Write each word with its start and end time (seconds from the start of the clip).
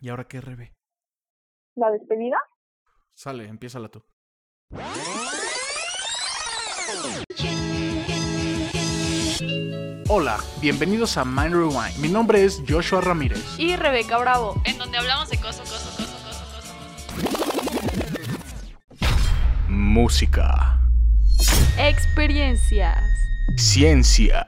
¿Y 0.00 0.08
ahora 0.08 0.24
qué, 0.24 0.40
Rebe? 0.40 0.74
¿La 1.76 1.90
despedida? 1.90 2.36
Sale, 3.14 3.46
empiézala 3.48 3.88
tú. 3.88 4.04
Hola, 10.08 10.38
bienvenidos 10.60 11.16
a 11.16 11.24
Mind 11.24 11.54
Rewind. 11.54 11.96
Mi 11.98 12.08
nombre 12.08 12.44
es 12.44 12.62
Joshua 12.68 13.00
Ramírez. 13.00 13.42
Y 13.58 13.76
Rebeca 13.76 14.18
Bravo, 14.18 14.60
en 14.64 14.78
donde 14.78 14.98
hablamos 14.98 15.30
de 15.30 15.38
cosas, 15.38 15.68
cosas, 15.70 15.96
cosas, 15.96 16.22
cosas, 16.22 16.48
cosas. 16.54 16.74
Música. 19.68 20.80
Experiencias. 21.78 23.02
Ciencia. 23.56 24.46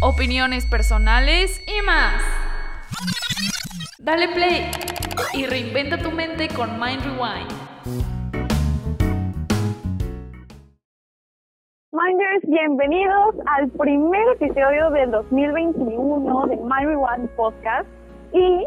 Opiniones 0.00 0.66
personales 0.66 1.60
y 1.66 1.82
más. 1.82 2.22
Dale 3.98 4.28
play 4.28 4.70
y 5.34 5.46
reinventa 5.46 5.98
tu 5.98 6.10
mente 6.10 6.48
con 6.48 6.78
Mind 6.78 7.02
Rewind. 7.02 7.50
Minders, 11.92 12.42
bienvenidos 12.48 13.34
al 13.58 13.70
primer 13.70 14.28
episodio 14.40 14.90
del 14.90 15.10
2021 15.10 16.46
de 16.46 16.56
My 16.56 16.84
Rewind 16.86 17.28
Podcast 17.36 17.88
y 18.32 18.64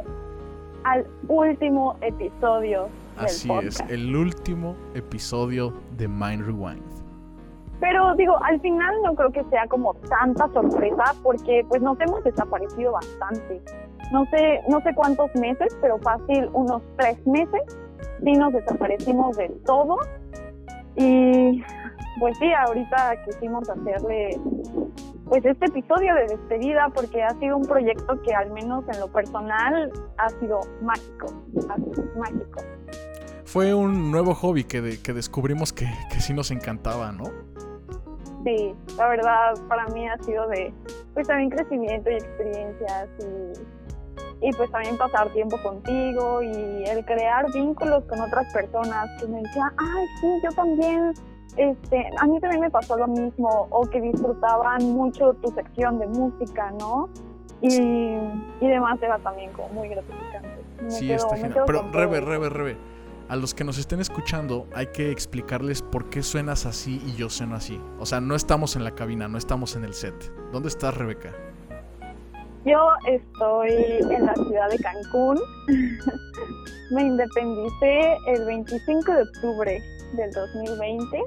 al 0.83 1.05
último 1.27 1.97
episodio 2.01 2.89
del 3.15 3.25
Así 3.25 3.47
podcast. 3.47 3.81
es, 3.81 3.91
el 3.91 4.15
último 4.15 4.75
episodio 4.93 5.73
de 5.97 6.07
Mind 6.07 6.45
Rewind. 6.45 6.94
Pero 7.87 8.15
digo, 8.15 8.35
al 8.43 8.59
final 8.61 8.95
no 9.03 9.13
creo 9.13 9.31
que 9.31 9.43
sea 9.51 9.67
como 9.67 9.93
tanta 9.93 10.49
sorpresa 10.53 11.13
porque 11.21 11.63
pues 11.69 11.83
nos 11.83 11.99
hemos 12.01 12.23
desaparecido 12.23 12.93
bastante. 12.93 13.61
No 14.11 14.25
sé, 14.31 14.61
no 14.67 14.81
sé 14.81 14.89
cuántos 14.95 15.29
meses, 15.35 15.77
pero 15.81 15.99
fácil 15.99 16.49
unos 16.53 16.81
tres 16.97 17.15
meses. 17.27 17.61
Sí 18.23 18.31
nos 18.31 18.53
desaparecimos 18.53 19.37
de 19.37 19.49
todo. 19.67 19.99
Y 20.95 21.63
pues 22.19 22.35
sí, 22.39 22.51
ahorita 22.53 23.23
quisimos 23.25 23.69
hacerle 23.69 24.39
pues 25.25 25.45
este 25.45 25.67
episodio 25.67 26.15
de 26.15 26.21
despedida 26.21 26.89
porque 26.89 27.21
ha 27.21 27.35
sido 27.35 27.55
un 27.57 27.67
proyecto 27.67 28.19
que 28.23 28.33
al 28.33 28.49
menos 28.49 28.83
en 28.91 28.99
lo 28.99 29.09
personal 29.09 29.91
ha 30.17 30.29
sido 30.39 30.59
mágico, 30.81 31.27
ha 31.69 31.75
sido 31.75 32.03
mágico. 32.17 32.61
Fue 33.43 33.75
un 33.75 34.09
nuevo 34.09 34.33
hobby 34.33 34.63
que, 34.63 34.99
que 35.03 35.13
descubrimos 35.13 35.71
que, 35.71 35.85
que 36.11 36.19
sí 36.19 36.33
nos 36.33 36.49
encantaba, 36.49 37.11
¿no? 37.11 37.25
Sí, 38.45 38.75
la 38.97 39.07
verdad 39.07 39.53
para 39.67 39.85
mí 39.87 40.07
ha 40.07 40.17
sido 40.19 40.47
de 40.47 40.71
pues 41.13 41.27
también 41.27 41.49
crecimiento 41.49 42.09
y 42.11 42.13
experiencias 42.13 43.09
y, 43.19 44.47
y 44.47 44.51
pues 44.51 44.69
también 44.71 44.97
pasar 44.97 45.29
tiempo 45.33 45.57
contigo 45.63 46.41
y 46.43 46.83
el 46.85 47.03
crear 47.05 47.51
vínculos 47.51 48.03
con 48.05 48.21
otras 48.21 48.53
personas 48.53 49.09
que 49.19 49.27
me 49.27 49.41
decían, 49.41 49.69
ay 49.77 50.05
sí, 50.21 50.27
yo 50.43 50.49
también, 50.51 51.13
este, 51.57 52.07
a 52.21 52.27
mí 52.27 52.39
también 52.39 52.61
me 52.61 52.69
pasó 52.69 52.95
lo 52.97 53.07
mismo 53.07 53.67
o 53.71 53.81
que 53.89 53.99
disfrutaban 53.99 54.83
mucho 54.93 55.33
tu 55.41 55.49
sección 55.49 55.97
de 55.99 56.05
música, 56.07 56.71
¿no? 56.79 57.09
Y, 57.61 57.73
y 57.79 58.67
demás 58.67 59.01
era 59.01 59.17
también 59.19 59.51
como 59.53 59.69
muy 59.69 59.87
gratificante. 59.89 60.49
Me 60.83 60.91
Sí, 60.91 61.07
quedo- 61.07 61.15
está 61.17 61.37
genial. 61.37 61.63
Pero 61.65 61.81
Rebe. 61.91 62.21
Rebe, 62.21 62.49
Rebe, 62.49 62.77
a 63.27 63.35
los 63.35 63.53
que 63.53 63.63
nos 63.63 63.77
estén 63.77 63.99
escuchando 63.99 64.67
hay 64.73 64.87
que 64.87 65.11
explicarles 65.11 65.81
por 65.81 66.09
qué 66.09 66.21
suenas 66.21 66.65
así 66.65 67.01
y 67.05 67.15
yo 67.15 67.29
sueno 67.29 67.55
así. 67.55 67.79
O 67.99 68.05
sea, 68.05 68.21
no 68.21 68.35
estamos 68.35 68.75
en 68.75 68.83
la 68.83 68.91
cabina, 68.91 69.27
no 69.27 69.37
estamos 69.37 69.75
en 69.75 69.83
el 69.83 69.93
set. 69.93 70.13
¿Dónde 70.51 70.69
estás, 70.69 70.95
Rebeca? 70.95 71.31
Yo 72.65 72.79
estoy 73.07 73.71
en 73.71 74.25
la 74.25 74.33
ciudad 74.33 74.69
de 74.69 74.77
Cancún. 74.79 75.39
Me 76.91 77.01
independicé 77.01 78.17
el 78.27 78.45
25 78.45 79.11
de 79.11 79.21
octubre 79.23 79.83
del 80.13 80.31
2020 80.31 81.23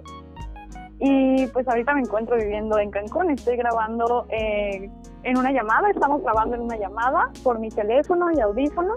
y 1.01 1.47
pues 1.49 1.67
ahorita 1.69 1.95
me 1.95 2.01
encuentro 2.01 2.37
viviendo 2.37 2.79
en 2.79 2.91
Cancún. 2.91 3.31
Estoy 3.31 3.57
grabando 3.57 4.27
eh, 4.31 4.91
en 5.23 5.39
una 5.39 5.53
llamada, 5.53 5.91
estamos 5.91 6.23
grabando 6.23 6.57
en 6.57 6.63
una 6.63 6.77
llamada 6.77 7.31
por 7.43 7.59
mi 7.59 7.71
teléfono 7.71 8.31
y 8.33 8.41
audífono 8.41 8.97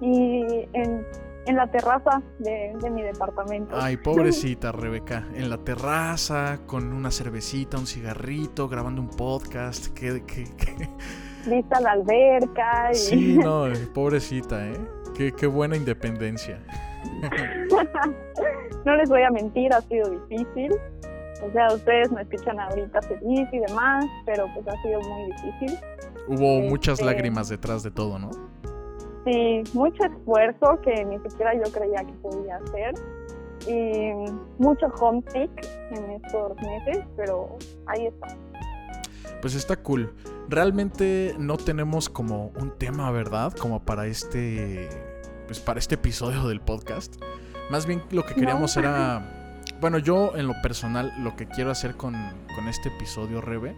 y 0.00 0.68
en, 0.72 1.04
en 1.46 1.56
la 1.56 1.70
terraza 1.70 2.22
de, 2.38 2.72
de 2.80 2.90
mi 2.90 3.02
departamento. 3.02 3.76
Ay, 3.78 3.96
pobrecita 3.96 4.72
Rebeca, 4.72 5.26
en 5.34 5.48
la 5.48 5.58
terraza, 5.58 6.58
con 6.66 6.92
una 6.92 7.10
cervecita, 7.10 7.78
un 7.78 7.86
cigarrito, 7.86 8.68
grabando 8.68 9.00
un 9.00 9.08
podcast. 9.10 9.88
¿Qué, 9.94 10.24
qué, 10.26 10.44
qué? 10.56 10.88
Vista 11.48 11.78
a 11.78 11.80
la 11.80 11.92
alberca 11.92 12.90
y... 12.92 12.94
Sí, 12.96 13.38
no, 13.42 13.68
eh, 13.68 13.86
pobrecita, 13.94 14.66
¿eh? 14.68 14.76
Qué, 15.14 15.32
qué 15.32 15.46
buena 15.46 15.76
independencia. 15.76 16.58
no 18.84 18.96
les 18.96 19.08
voy 19.08 19.22
a 19.22 19.30
mentir, 19.30 19.72
ha 19.72 19.80
sido 19.82 20.10
difícil. 20.10 20.72
O 21.42 21.52
sea, 21.52 21.68
ustedes 21.72 22.10
me 22.10 22.22
escuchan 22.22 22.58
ahorita 22.58 23.00
feliz 23.02 23.46
y 23.52 23.58
demás, 23.58 24.04
pero 24.24 24.46
pues 24.54 24.66
ha 24.66 24.82
sido 24.82 25.00
muy 25.00 25.30
difícil. 25.32 25.78
Hubo 26.28 26.60
muchas 26.68 26.94
Este- 26.98 27.04
lágrimas 27.04 27.48
detrás 27.48 27.82
de 27.82 27.90
todo, 27.90 28.18
¿no? 28.18 28.30
Sí, 29.26 29.64
mucho 29.74 30.04
esfuerzo 30.04 30.80
que 30.82 31.04
ni 31.04 31.18
siquiera 31.28 31.52
yo 31.54 31.70
creía 31.72 32.04
que 32.04 32.12
podía 32.22 32.56
hacer. 32.58 32.94
Y 33.66 34.12
mucho 34.58 34.86
homesick 35.00 35.50
en 35.90 36.10
estos 36.12 36.56
meses, 36.58 37.04
pero 37.16 37.56
ahí 37.86 38.06
está. 38.06 38.28
Pues 39.40 39.56
está 39.56 39.76
cool. 39.76 40.14
Realmente 40.48 41.34
no 41.38 41.56
tenemos 41.56 42.08
como 42.08 42.52
un 42.60 42.70
tema, 42.78 43.10
¿verdad? 43.10 43.52
Como 43.52 43.80
para 43.84 44.06
este. 44.06 44.88
Pues 45.46 45.58
para 45.58 45.80
este 45.80 45.96
episodio 45.96 46.46
del 46.46 46.60
podcast. 46.60 47.16
Más 47.68 47.86
bien 47.86 48.02
lo 48.12 48.24
que 48.24 48.34
queríamos 48.34 48.76
No. 48.76 48.82
era. 48.82 49.32
Bueno, 49.78 49.98
yo 49.98 50.34
en 50.36 50.46
lo 50.46 50.54
personal, 50.62 51.12
lo 51.18 51.36
que 51.36 51.46
quiero 51.46 51.70
hacer 51.70 51.96
con, 51.96 52.14
con 52.54 52.66
este 52.66 52.88
episodio, 52.88 53.42
Rebe, 53.42 53.74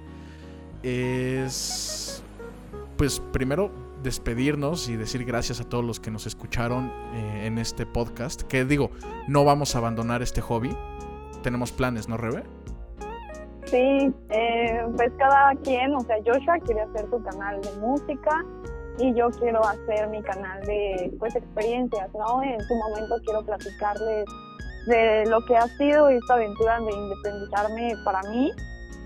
es. 0.85 2.23
Pues 2.97 3.19
primero 3.33 3.88
despedirnos 4.03 4.89
y 4.89 4.97
decir 4.97 5.25
gracias 5.25 5.61
a 5.61 5.65
todos 5.65 5.85
los 5.85 6.01
que 6.01 6.11
nos 6.11 6.27
escucharon 6.27 6.93
eh, 7.15 7.47
en 7.47 7.59
este 7.59 7.87
podcast. 7.87 8.43
Que 8.43 8.65
digo, 8.65 8.91
no 9.27 9.45
vamos 9.45 9.75
a 9.75 9.79
abandonar 9.79 10.23
este 10.23 10.41
hobby. 10.41 10.77
Tenemos 11.43 11.73
planes, 11.73 12.09
¿no, 12.09 12.17
Rebe? 12.17 12.45
Sí, 13.67 14.13
eh, 14.31 14.87
pues 14.97 15.13
cada 15.19 15.55
quien, 15.63 15.95
o 15.95 16.01
sea, 16.01 16.17
Joshua 16.25 16.59
quiere 16.65 16.81
hacer 16.83 17.07
su 17.11 17.23
canal 17.23 17.61
de 17.61 17.71
música 17.81 18.45
y 18.99 19.15
yo 19.15 19.29
quiero 19.31 19.63
hacer 19.63 20.09
mi 20.09 20.23
canal 20.23 20.61
de 20.63 21.13
pues 21.19 21.37
experiencias, 21.37 22.09
¿no? 22.15 22.43
En 22.43 22.61
su 22.61 22.75
momento 22.75 23.17
quiero 23.25 23.45
platicarles 23.45 24.25
de 24.87 25.27
lo 25.27 25.45
que 25.45 25.57
ha 25.57 25.69
sido 25.77 26.09
esta 26.09 26.35
aventura 26.35 26.81
de 26.81 26.93
independizarme 26.93 27.93
para 28.05 28.23
mí, 28.31 28.51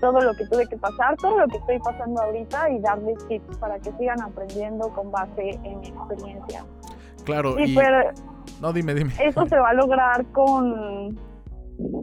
todo 0.03 0.19
lo 0.19 0.33
que 0.35 0.45
tuve 0.47 0.67
que 0.67 0.75
pasar, 0.75 1.15
todo 1.15 1.39
lo 1.39 1.47
que 1.47 1.55
estoy 1.59 1.79
pasando 1.79 2.21
ahorita 2.21 2.69
y 2.71 2.79
darles 2.79 3.25
tips 3.29 3.57
para 3.57 3.79
que 3.79 3.89
sigan 3.93 4.19
aprendiendo 4.21 4.89
con 4.89 5.09
base 5.09 5.51
en 5.63 5.79
mi 5.79 5.87
experiencia. 5.87 6.65
Claro, 7.23 7.57
Y 7.57 7.71
y. 7.71 7.73
pues 7.73 7.87
No, 8.59 8.73
dime, 8.73 8.93
dime. 8.93 9.13
eso 9.23 9.47
se 9.47 9.57
va 9.57 9.69
a 9.69 9.73
lograr 9.73 10.25
con 10.33 11.17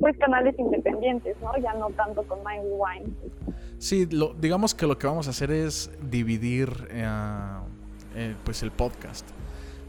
pues 0.00 0.16
canales 0.16 0.58
independientes, 0.58 1.36
¿no? 1.42 1.54
Ya 1.58 1.74
no 1.74 1.90
tanto 1.90 2.22
con 2.22 2.38
My 2.38 2.56
Rewind. 2.56 3.14
Sí, 3.76 4.06
lo, 4.10 4.32
digamos 4.32 4.74
que 4.74 4.86
lo 4.86 4.96
que 4.96 5.06
vamos 5.06 5.26
a 5.26 5.30
hacer 5.30 5.50
es 5.50 5.90
dividir 6.00 6.88
eh, 6.90 7.06
eh, 8.14 8.34
pues 8.44 8.62
el 8.62 8.70
podcast. 8.70 9.28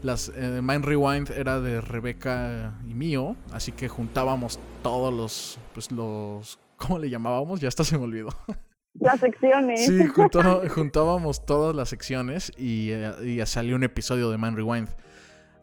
Las 0.02 0.30
eh, 0.36 0.60
Mind 0.62 0.84
Rewind 0.84 1.30
era 1.30 1.60
de 1.60 1.80
Rebeca 1.80 2.74
y 2.86 2.92
mío, 2.92 3.36
así 3.52 3.72
que 3.72 3.88
juntábamos 3.88 4.60
todos 4.82 5.14
los 5.14 5.58
pues 5.72 5.90
los 5.90 6.58
¿cómo 6.86 6.98
le 6.98 7.10
llamábamos? 7.10 7.60
Ya 7.60 7.68
hasta 7.68 7.84
se 7.84 7.96
me 7.98 8.04
olvidó. 8.04 8.28
Las 8.94 9.20
secciones. 9.20 9.86
Sí, 9.86 10.06
junto- 10.06 10.40
juntábamos 10.74 11.44
todas 11.46 11.74
las 11.74 11.88
secciones 11.88 12.52
y, 12.58 12.90
eh, 12.92 13.12
y 13.24 13.46
salió 13.46 13.76
un 13.76 13.84
episodio 13.84 14.30
de 14.30 14.38
Mind 14.38 14.56
Rewind. 14.56 14.88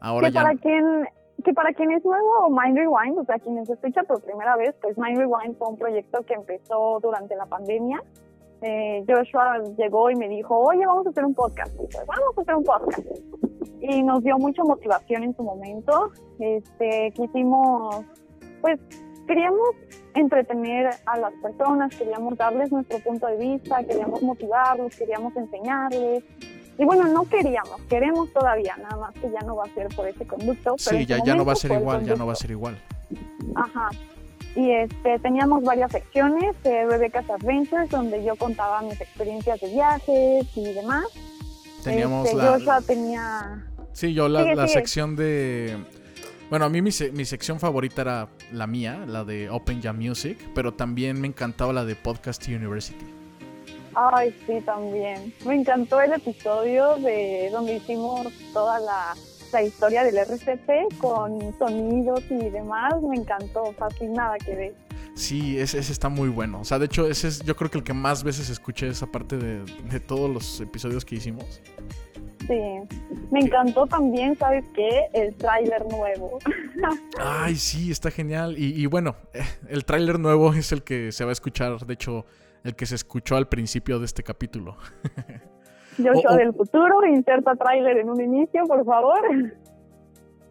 Ahora 0.02 0.28
que 0.28 0.34
ya 0.34 0.41
para 0.43 0.55
quien 0.55 1.08
que 1.43 1.53
para 1.53 1.72
quien 1.73 1.91
es 1.91 2.03
nuevo 2.03 2.49
Mind 2.49 2.78
Rewind, 2.78 3.17
o 3.17 3.23
sea, 3.26 3.40
quienes 3.40 3.70
escuchan 3.70 4.05
por 4.05 4.22
primera 4.22 4.58
vez, 4.58 4.76
pues 4.82 4.97
Mind 4.97 5.17
Rewind 5.20 5.58
fue 5.58 5.70
un 5.70 5.78
proyecto 5.78 6.22
que 6.26 6.34
empezó 6.34 6.99
durante 7.02 7.35
la 7.35 7.46
pandemia. 7.46 8.03
Eh, 8.61 9.05
Joshua 9.08 9.58
llegó 9.78 10.09
y 10.09 10.16
me 10.17 10.28
dijo, 10.28 10.58
oye, 10.58 10.85
vamos 10.85 11.08
a 11.08 11.11
hacer 11.11 11.23
un 11.23 11.34
podcast. 11.34 11.73
Y 11.76 11.88
pues, 11.88 12.05
vamos 12.05 12.38
a 12.38 12.41
hacer 12.41 12.55
un 12.55 12.64
podcast. 12.66 12.99
Y 13.79 14.03
nos 14.03 14.22
dio 14.22 14.38
mucha 14.38 14.64
motivación 14.64 15.23
en 15.23 15.34
su 15.35 15.43
momento. 15.43 16.11
Este, 16.40 17.14
quisimos, 17.16 18.03
pues, 18.59 18.78
queríamos 19.29 19.70
entretener 20.16 20.90
a 21.05 21.17
las 21.20 21.31
personas, 21.35 21.96
queríamos 21.96 22.35
darles 22.35 22.72
nuestro 22.72 22.97
punto 22.97 23.28
de 23.28 23.37
vista, 23.37 23.84
queríamos 23.84 24.23
motivarlos, 24.23 24.96
queríamos 24.96 25.35
enseñarles. 25.35 26.23
Y 26.79 26.84
bueno, 26.84 27.08
no 27.09 27.29
queríamos, 27.29 27.79
queremos 27.90 28.34
todavía, 28.34 28.76
nada 28.78 28.97
más 28.97 29.14
que 29.14 29.29
ya 29.29 29.46
no 29.46 29.55
va 29.55 29.66
a 29.66 29.73
ser 29.76 29.87
por 29.90 30.08
ese 30.08 30.26
conducto. 30.26 30.76
pero 30.84 30.97
Sí, 30.97 31.03
su 31.03 31.09
ya, 31.09 31.23
ya 31.23 31.35
no 31.35 31.46
va 31.46 31.53
a 31.53 31.55
ser 31.55 31.73
igual, 31.73 32.03
ya 32.03 32.16
no 32.16 32.26
va 32.26 32.34
a 32.34 32.35
ser 32.35 32.49
igual. 32.49 32.81
Ajá. 33.55 33.90
Y 34.55 34.72
este, 34.72 35.20
teníamos 35.20 35.61
varias 35.61 35.91
secciones 35.91 36.55
de 36.64 36.87
Rebecca's 36.87 37.29
Adventures, 37.29 37.90
donde 37.91 38.23
yo 38.23 38.35
contaba 38.35 38.81
mis 38.81 38.99
experiencias 38.99 39.61
de 39.61 39.70
viajes 39.70 40.58
y 40.58 40.73
demás. 40.73 41.05
Teníamos 41.84 42.26
Este, 42.26 42.37
la, 42.37 42.53
Joshua 42.53 42.81
tenía 42.81 43.66
Sí, 43.93 44.14
yo 44.14 44.28
la, 44.28 44.55
la 44.55 44.67
sección 44.67 45.16
de... 45.16 45.78
Bueno, 46.49 46.66
a 46.66 46.69
mí 46.69 46.81
mi, 46.81 46.91
se- 46.91 47.11
mi 47.11 47.25
sección 47.25 47.59
favorita 47.59 48.01
era 48.01 48.29
la 48.51 48.66
mía, 48.66 49.03
la 49.07 49.23
de 49.23 49.49
Open 49.49 49.81
Jam 49.81 49.97
Music, 49.97 50.37
pero 50.55 50.73
también 50.73 51.19
me 51.22 51.28
encantaba 51.28 51.73
la 51.73 51.85
de 51.85 51.96
Podcast 51.96 52.47
University. 52.47 53.05
Ay, 53.96 54.34
sí, 54.47 54.53
también. 54.66 55.34
Me 55.46 55.55
encantó 55.55 56.01
el 56.01 56.13
episodio 56.13 56.96
de 56.97 57.49
donde 57.51 57.75
hicimos 57.75 58.28
toda 58.53 58.79
la, 58.79 59.16
la 59.51 59.63
historia 59.63 60.03
del 60.03 60.17
RCP 60.17 60.97
con 60.99 61.40
sonidos 61.59 62.23
y 62.29 62.49
demás. 62.49 62.93
Me 63.07 63.17
encantó, 63.17 63.73
fascinada 63.78 64.37
quedé. 64.37 64.73
Sí, 65.16 65.59
ese, 65.59 65.79
ese 65.79 65.91
está 65.91 66.07
muy 66.07 66.29
bueno. 66.29 66.61
O 66.61 66.66
sea, 66.66 66.79
de 66.79 66.85
hecho, 66.85 67.07
ese 67.07 67.28
es 67.28 67.40
yo 67.43 67.55
creo 67.55 67.69
que 67.69 67.78
el 67.79 67.84
que 67.84 67.93
más 67.93 68.23
veces 68.23 68.49
escuché 68.49 68.87
esa 68.87 69.05
parte 69.07 69.37
de, 69.37 69.66
de 69.66 69.99
todos 69.99 70.29
los 70.29 70.61
episodios 70.61 71.03
que 71.03 71.16
hicimos. 71.16 71.61
Sí. 72.49 72.97
Me 73.29 73.41
encantó 73.41 73.85
también, 73.85 74.35
¿sabes 74.35 74.66
qué? 74.73 75.07
El 75.13 75.35
tráiler 75.35 75.85
nuevo. 75.85 76.40
Ay, 77.19 77.55
sí, 77.55 77.91
está 77.91 78.09
genial. 78.09 78.57
Y, 78.57 78.73
y 78.81 78.87
bueno, 78.87 79.16
eh, 79.34 79.43
el 79.67 79.85
tráiler 79.85 80.17
nuevo 80.19 80.51
es 80.55 80.72
el 80.72 80.81
que 80.84 81.11
se 81.11 81.25
va 81.25 81.29
a 81.29 81.34
escuchar, 81.34 81.78
de 81.85 81.93
hecho, 81.93 82.25
el 82.63 82.75
que 82.75 82.87
se 82.87 82.96
escuchó 82.96 83.35
al 83.35 83.47
principio 83.47 83.99
de 83.99 84.05
este 84.05 84.23
capítulo. 84.23 84.78
Joshua 85.97 86.31
Oh, 86.31 86.34
oh. 86.34 86.37
del 86.37 86.53
futuro, 86.53 87.05
inserta 87.05 87.55
tráiler 87.55 87.97
en 87.99 88.09
un 88.09 88.19
inicio, 88.19 88.63
por 88.66 88.84
favor. 88.84 89.22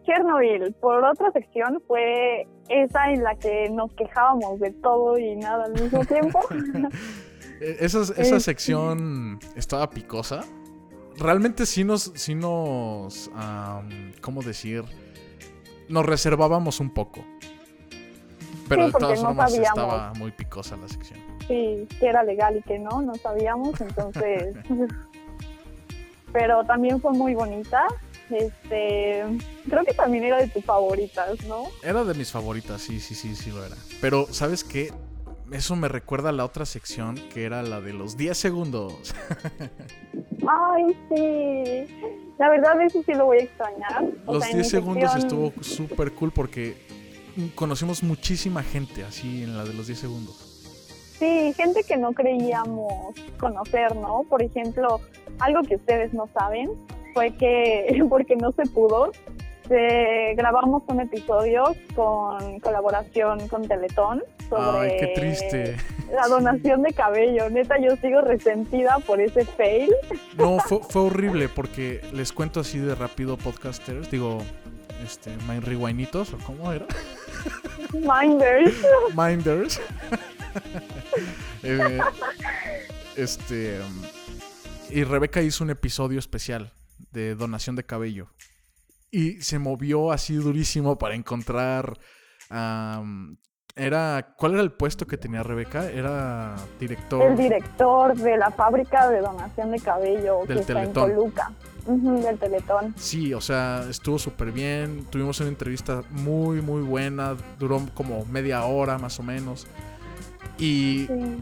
Chernobyl, 0.05 0.73
por 0.79 1.03
otra 1.03 1.31
sección, 1.33 1.83
fue 1.85 2.47
esa 2.69 3.11
en 3.11 3.23
la 3.23 3.35
que 3.35 3.69
nos 3.69 3.93
quejábamos 3.93 4.59
de 4.61 4.71
todo 4.71 5.17
y 5.19 5.35
nada 5.35 5.65
al 5.65 5.73
mismo 5.73 6.05
tiempo. 6.05 6.39
Eh, 7.61 7.75
Esa, 7.81 7.99
esa 8.15 8.39
sección 8.39 9.37
estaba 9.57 9.89
picosa. 9.89 10.45
Realmente 11.19 11.65
sí 11.65 11.83
nos, 11.83 12.11
sí 12.15 12.33
nos, 12.35 13.29
am, 13.35 14.13
¿cómo 14.21 14.41
decir? 14.41 14.83
Nos 15.89 16.05
reservábamos 16.05 16.79
un 16.79 16.93
poco. 16.93 17.23
Pero 18.67 18.87
Sí, 18.87 18.93
de 18.93 18.99
todas 18.99 19.19
no 19.21 19.25
formas 19.27 19.51
sabíamos. 19.51 19.77
estaba 19.83 20.13
muy 20.13 20.31
picosa 20.31 20.77
la 20.77 20.87
sección. 20.87 21.19
sí, 21.47 21.87
que 21.99 22.05
era 22.07 22.23
legal 22.23 22.57
y 22.57 22.61
que 22.61 22.77
no, 22.79 23.01
no 23.01 23.15
sabíamos, 23.15 23.79
entonces... 23.81 24.55
Pero 26.31 26.63
también 26.63 27.01
fue 27.01 27.11
muy 27.13 27.33
bonita. 27.33 27.87
Este, 28.29 29.23
creo 29.67 29.83
que 29.83 29.93
también 29.95 30.23
era 30.25 30.37
de 30.37 30.47
tus 30.47 30.63
favoritas, 30.63 31.43
¿no? 31.47 31.63
Era 31.81 32.03
de 32.03 32.13
mis 32.13 32.31
favoritas, 32.31 32.81
sí, 32.83 32.99
sí, 32.99 33.15
sí, 33.15 33.35
sí 33.35 33.49
lo 33.49 33.65
era. 33.65 33.75
Pero, 33.99 34.27
¿sabes 34.29 34.63
qué? 34.63 34.93
Eso 35.51 35.75
me 35.75 35.87
recuerda 35.87 36.29
a 36.29 36.31
la 36.31 36.45
otra 36.45 36.65
sección 36.65 37.15
que 37.33 37.43
era 37.43 37.63
la 37.63 37.81
de 37.81 37.93
los 37.93 38.17
10 38.17 38.37
segundos. 38.37 38.93
Ay, 40.47 40.85
sí. 41.09 41.95
La 42.37 42.49
verdad, 42.49 42.81
eso 42.81 43.01
sí 43.05 43.13
lo 43.13 43.25
voy 43.25 43.37
a 43.39 43.43
extrañar. 43.43 44.05
O 44.25 44.33
Los 44.33 44.43
sea, 44.43 44.51
en 44.51 44.57
10 44.57 44.65
mi 44.67 44.69
segundos 44.69 45.11
sección- 45.11 45.19
estuvo 45.49 45.63
súper 45.63 46.11
cool 46.13 46.31
porque 46.31 46.75
conocimos 47.55 48.03
muchísima 48.03 48.63
gente 48.63 49.03
así 49.03 49.43
en 49.43 49.57
la 49.57 49.63
de 49.65 49.73
los 49.73 49.87
10 49.87 49.99
segundos. 49.99 50.45
Sí, 51.19 51.53
gente 51.57 51.83
que 51.83 51.97
no 51.97 52.13
creíamos 52.13 53.13
conocer, 53.39 53.93
¿no? 53.95 54.23
Por 54.29 54.41
ejemplo, 54.41 55.01
algo 55.39 55.63
que 55.63 55.75
ustedes 55.75 56.13
no 56.13 56.29
saben 56.33 56.69
fue 57.13 57.31
que, 57.35 58.01
porque 58.09 58.35
no 58.37 58.51
se 58.53 58.63
pudo, 58.67 59.11
eh, 59.69 60.33
grabamos 60.35 60.83
un 60.87 61.01
episodio 61.01 61.75
con 61.95 62.59
colaboración 62.59 63.47
con 63.47 63.67
Teletón 63.67 64.23
sobre 64.49 64.91
Ay, 64.91 64.97
qué 64.99 65.07
triste. 65.15 65.77
la 66.11 66.27
donación 66.27 66.81
de 66.81 66.93
cabello. 66.93 67.49
Neta, 67.49 67.77
yo 67.79 67.95
sigo 67.97 68.21
resentida 68.21 68.97
por 69.05 69.21
ese 69.21 69.45
fail. 69.45 69.93
No, 70.37 70.59
fue, 70.59 70.79
fue 70.89 71.03
horrible 71.03 71.49
porque 71.49 72.01
les 72.13 72.31
cuento 72.33 72.59
así 72.59 72.79
de 72.79 72.95
rápido, 72.95 73.37
podcasters. 73.37 74.09
Digo, 74.09 74.39
este, 75.03 75.31
Mind 75.47 75.63
Rewinitos, 75.63 76.33
o 76.33 76.37
cómo 76.39 76.71
era. 76.71 76.85
Minders. 77.93 78.73
Minders. 79.15 79.81
Eh, 81.61 81.99
este. 83.15 83.79
Y 84.89 85.03
Rebeca 85.03 85.41
hizo 85.41 85.63
un 85.63 85.69
episodio 85.69 86.17
especial 86.19 86.71
de 87.11 87.35
donación 87.35 87.75
de 87.75 87.83
cabello. 87.83 88.29
Y 89.11 89.41
se 89.41 89.59
movió 89.59 90.11
así 90.11 90.35
durísimo 90.35 90.97
para 90.97 91.15
encontrar. 91.15 91.97
am, 92.49 93.37
era. 93.75 94.35
¿Cuál 94.37 94.53
era 94.53 94.61
el 94.61 94.71
puesto 94.73 95.07
que 95.07 95.17
tenía 95.17 95.41
Rebeca? 95.41 95.89
Era 95.89 96.55
director. 96.79 97.23
El 97.31 97.37
director 97.37 98.15
de 98.15 98.37
la 98.37 98.51
fábrica 98.51 99.07
de 99.09 99.21
donación 99.21 99.71
de 99.71 99.79
cabello 99.79 100.39
Del 100.45 100.57
que 100.57 100.61
está 100.61 100.83
en 100.83 100.93
Teletón. 100.93 101.55
Del 102.21 102.37
Teletón. 102.37 102.93
Sí, 102.97 103.33
o 103.33 103.39
sea, 103.41 103.85
estuvo 103.89 104.19
súper 104.19 104.51
bien. 104.51 105.05
Tuvimos 105.09 105.39
una 105.39 105.49
entrevista 105.49 106.03
muy, 106.09 106.61
muy 106.61 106.81
buena. 106.81 107.35
Duró 107.57 107.81
como 107.93 108.25
media 108.25 108.63
hora 108.65 108.97
más 108.97 109.19
o 109.19 109.23
menos. 109.23 109.65
Y 110.57 111.05
Sí. 111.07 111.37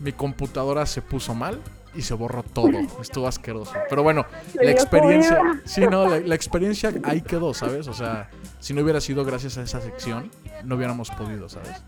mi 0.00 0.12
computadora 0.12 0.86
se 0.86 1.02
puso 1.02 1.34
mal 1.34 1.60
y 1.96 2.02
se 2.02 2.14
borró 2.14 2.42
todo. 2.42 2.78
Estuvo 3.00 3.26
asqueroso. 3.26 3.72
Pero 3.88 4.02
bueno, 4.02 4.26
la 4.54 4.70
experiencia. 4.70 5.40
Sí, 5.64 5.82
no, 5.86 6.08
la, 6.08 6.20
la 6.20 6.34
experiencia 6.34 6.92
ahí 7.04 7.22
quedó, 7.22 7.54
¿sabes? 7.54 7.88
O 7.88 7.94
sea, 7.94 8.30
si 8.60 8.74
no 8.74 8.82
hubiera 8.82 9.00
sido 9.00 9.24
gracias 9.24 9.58
a 9.58 9.62
esa 9.62 9.80
sección, 9.80 10.30
no 10.64 10.76
hubiéramos 10.76 11.10
podido, 11.10 11.48
¿sabes? 11.48 11.82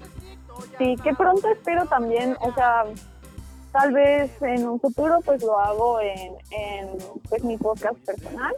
Sí, 0.78 0.96
que 1.02 1.14
pronto 1.14 1.48
espero 1.50 1.86
también, 1.86 2.36
o 2.40 2.52
sea, 2.54 2.84
tal 3.72 3.92
vez 3.92 4.30
en 4.42 4.66
un 4.66 4.80
futuro 4.80 5.20
pues 5.24 5.42
lo 5.42 5.58
hago 5.58 6.00
en, 6.00 6.34
en 6.50 6.88
pues 7.28 7.44
mi 7.44 7.56
podcast 7.56 7.96
personal, 7.98 8.54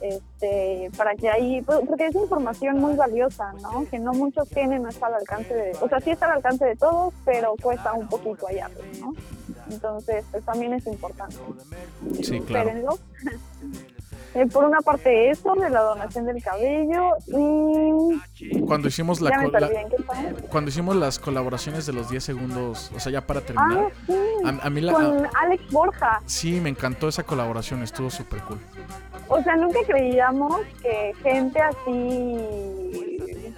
este, 0.00 0.90
para 0.96 1.14
que 1.14 1.30
ahí, 1.30 1.62
pues, 1.62 1.78
porque 1.86 2.08
es 2.08 2.14
información 2.14 2.78
muy 2.78 2.94
valiosa, 2.94 3.52
¿no? 3.62 3.86
Que 3.88 3.98
no 3.98 4.12
muchos 4.12 4.48
tienen, 4.48 4.82
no 4.82 4.88
está 4.88 5.06
al 5.06 5.14
alcance 5.14 5.54
de, 5.54 5.72
o 5.80 5.88
sea, 5.88 6.00
sí 6.00 6.10
está 6.10 6.26
al 6.26 6.38
alcance 6.38 6.64
de 6.64 6.76
todos, 6.76 7.14
pero 7.24 7.54
cuesta 7.62 7.92
un 7.92 8.08
poquito 8.08 8.46
pues, 8.46 9.00
¿no? 9.00 9.14
Entonces, 9.72 10.24
pues 10.30 10.44
también 10.44 10.74
es 10.74 10.86
importante. 10.86 11.36
Sí, 12.22 12.40
claro. 12.40 12.68
Espérenlo. 12.68 12.98
Eh, 14.34 14.46
por 14.46 14.64
una 14.64 14.80
parte 14.80 15.28
eso, 15.30 15.52
de 15.56 15.68
la 15.68 15.82
donación 15.82 16.24
del 16.24 16.42
cabello, 16.42 17.10
y 17.26 18.60
Cuando 18.60 18.88
hicimos 18.88 19.20
la, 19.20 19.30
cuando 20.48 20.70
hicimos 20.70 20.96
las 20.96 21.18
colaboraciones 21.18 21.84
de 21.84 21.92
los 21.92 22.08
10 22.08 22.24
segundos, 22.24 22.90
o 22.96 22.98
sea, 22.98 23.12
ya 23.12 23.26
para 23.26 23.40
Ah, 23.40 23.42
terminar, 23.42 23.92
sí, 24.06 24.14
a, 24.46 24.66
a 24.66 24.70
mí 24.70 24.80
la, 24.80 24.94
con 24.94 25.28
Alex 25.38 25.70
Borja. 25.70 26.22
sí 26.24 26.62
me 26.62 26.70
encantó 26.70 27.08
esa 27.08 27.24
colaboración, 27.24 27.82
estuvo 27.82 28.08
súper 28.08 28.40
cool. 28.44 28.58
O 29.28 29.42
sea, 29.42 29.54
nunca 29.56 29.80
creíamos 29.86 30.62
que 30.80 31.12
gente 31.22 31.60
así 31.60 33.54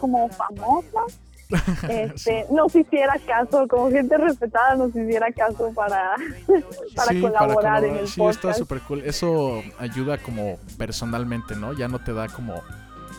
como 0.00 0.28
famosa 0.30 1.02
este, 1.88 2.46
nos 2.50 2.74
hiciera 2.74 3.14
caso, 3.26 3.66
como 3.68 3.90
gente 3.90 4.16
respetada 4.16 4.76
nos 4.76 4.90
hiciera 4.90 5.32
caso 5.32 5.72
para, 5.74 6.14
para 6.96 7.10
sí, 7.10 7.20
colaborar 7.20 7.84
en 7.84 7.96
el 7.96 8.08
sí, 8.08 8.22
está 8.22 8.40
podcast. 8.40 8.58
súper 8.58 8.80
cool. 8.82 9.02
Eso 9.04 9.62
ayuda 9.78 10.18
como 10.18 10.58
personalmente, 10.78 11.56
¿no? 11.56 11.72
Ya 11.72 11.88
no 11.88 11.98
te 11.98 12.12
da 12.12 12.28
como 12.28 12.62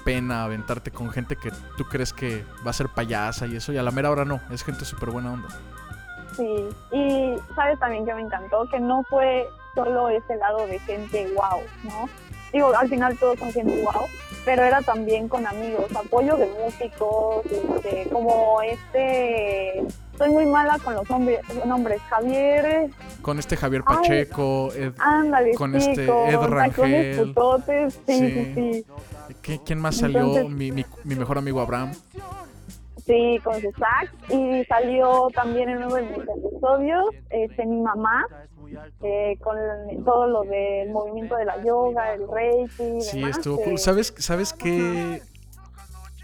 pena 0.03 0.43
aventarte 0.43 0.91
con 0.91 1.11
gente 1.11 1.35
que 1.35 1.51
tú 1.77 1.85
crees 1.85 2.13
que 2.13 2.43
va 2.65 2.71
a 2.71 2.73
ser 2.73 2.89
payasa 2.89 3.47
y 3.47 3.55
eso, 3.55 3.71
y 3.71 3.77
a 3.77 3.83
la 3.83 3.91
mera 3.91 4.09
hora 4.09 4.25
no, 4.25 4.41
es 4.51 4.63
gente 4.63 4.85
súper 4.85 5.11
buena 5.11 5.33
onda. 5.33 5.49
Sí, 6.35 6.69
y 6.91 7.35
sabes 7.55 7.77
también 7.79 8.05
que 8.05 8.13
me 8.13 8.21
encantó 8.21 8.67
que 8.69 8.79
no 8.79 9.03
fue 9.09 9.47
solo 9.75 10.09
ese 10.09 10.35
lado 10.37 10.65
de 10.65 10.79
gente 10.79 11.31
wow, 11.35 11.61
¿no? 11.83 12.09
Digo, 12.53 12.73
al 12.75 12.89
final 12.89 13.17
todos 13.17 13.39
son 13.39 13.51
gente 13.53 13.81
wow, 13.83 14.03
pero 14.43 14.63
era 14.63 14.81
también 14.81 15.27
con 15.29 15.45
amigos, 15.47 15.85
apoyo 15.95 16.35
de 16.35 16.47
músicos, 16.47 17.45
este, 17.45 18.09
como 18.11 18.61
este, 18.61 19.83
soy 20.17 20.29
muy 20.31 20.45
mala 20.45 20.77
con 20.83 20.95
los 20.95 21.09
nombres, 21.09 21.39
nombres 21.65 22.01
Javier, 22.09 22.89
Con 23.21 23.39
este 23.39 23.55
Javier 23.55 23.83
Ay. 23.85 23.95
Pacheco, 23.95 24.69
Ed- 24.73 24.93
ándale, 24.99 25.53
Con 25.53 25.79
sí, 25.79 25.89
este 25.91 26.05
con 26.07 26.27
Ed 26.27 26.39
Rangel. 26.41 27.17
putotes, 27.27 27.93
sí, 28.05 28.17
Sí. 28.17 28.31
sí, 28.55 28.83
sí, 28.83 29.35
¿qué- 29.41 29.59
¿quién 29.63 29.79
más 29.79 29.95
salió? 29.97 30.19
Entonces- 30.19 30.49
mi, 30.49 30.71
mi- 30.71 30.85
mi 31.05 31.15
mejor 31.15 31.37
amigo 31.37 31.61
Abraham. 31.61 31.91
sí, 33.05 33.39
con 33.43 33.55
su 33.59 33.71
sax, 33.71 34.11
y 34.29 34.63
salió 34.65 35.27
también 35.33 35.69
en 35.69 35.77
uno 35.83 35.95
de 35.95 36.01
mis 36.03 36.17
episodios, 36.19 37.05
este, 37.29 37.65
mi 37.65 37.81
mamá, 37.81 38.25
eh, 39.01 39.37
con 39.41 39.55
todo 40.03 40.27
lo 40.27 40.41
del 40.43 40.89
movimiento 40.91 41.35
de 41.35 41.45
la 41.45 41.63
yoga, 41.63 42.13
el 42.13 42.27
reiki, 42.27 42.97
y 42.97 43.01
Sí, 43.01 43.19
demás, 43.19 43.37
estuvo 43.37 43.59
eh, 43.59 43.63
cool. 43.65 43.79
¿Sabes, 43.79 44.13
¿Sabes 44.17 44.53
qué? 44.53 45.21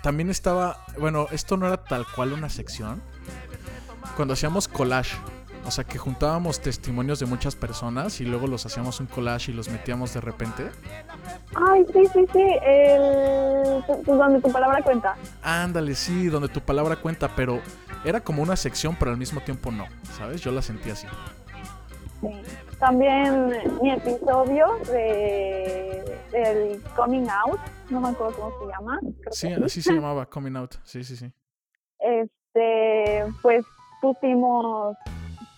También 0.04 0.30
estaba, 0.30 0.78
bueno, 1.00 1.28
esto 1.32 1.58
no 1.58 1.68
era 1.68 1.78
tal 1.78 2.06
cual 2.16 2.34
una 2.34 2.50
sección. 2.50 3.02
Cuando 4.16 4.34
hacíamos 4.34 4.68
collage, 4.68 5.18
o 5.66 5.72
sea, 5.72 5.84
que 5.84 5.98
juntábamos 5.98 6.62
testimonios 6.62 7.20
de 7.20 7.26
muchas 7.26 7.56
personas 7.58 8.22
y 8.22 8.26
luego 8.26 8.48
los 8.48 8.66
hacíamos 8.66 9.02
un 9.02 9.08
collage 9.08 9.52
y 9.52 9.54
los 9.54 9.68
metíamos 9.68 10.14
de 10.14 10.22
repente. 10.22 10.70
Ay, 11.54 11.86
sí, 11.92 12.06
sí, 12.14 12.26
sí, 12.32 12.46
el, 12.66 13.84
donde 14.06 14.40
tu 14.40 14.50
palabra 14.50 14.82
cuenta. 14.82 15.18
Ándale, 15.44 15.94
sí, 15.96 16.28
donde 16.28 16.48
tu 16.48 16.62
palabra 16.62 16.96
cuenta, 16.96 17.36
pero 17.36 17.60
era 18.06 18.22
como 18.22 18.42
una 18.42 18.56
sección, 18.56 18.96
pero 18.98 19.12
al 19.12 19.18
mismo 19.18 19.42
tiempo 19.42 19.70
no, 19.70 19.88
¿sabes? 20.18 20.40
Yo 20.40 20.52
la 20.52 20.62
sentí 20.62 20.90
así. 20.90 21.06
Sí. 22.22 22.42
También 22.80 23.50
mi 23.82 23.92
episodio 23.92 24.68
de 24.92 26.04
el 26.34 26.82
Coming 26.96 27.28
Out, 27.30 27.60
no 27.90 28.02
me 28.02 28.10
acuerdo 28.10 28.36
cómo 28.36 28.60
se 28.60 28.68
llama. 28.72 29.00
creo 29.00 29.32
Sí, 29.32 29.48
que 29.48 29.66
así 29.66 29.82
se 29.82 29.94
llamaba, 29.94 30.26
Coming 30.26 30.56
Out. 30.56 30.76
Sí, 30.84 31.04
sí, 31.04 31.16
sí. 31.16 31.32
este, 32.00 33.26
pues 33.42 33.66
pusimos 34.02 34.96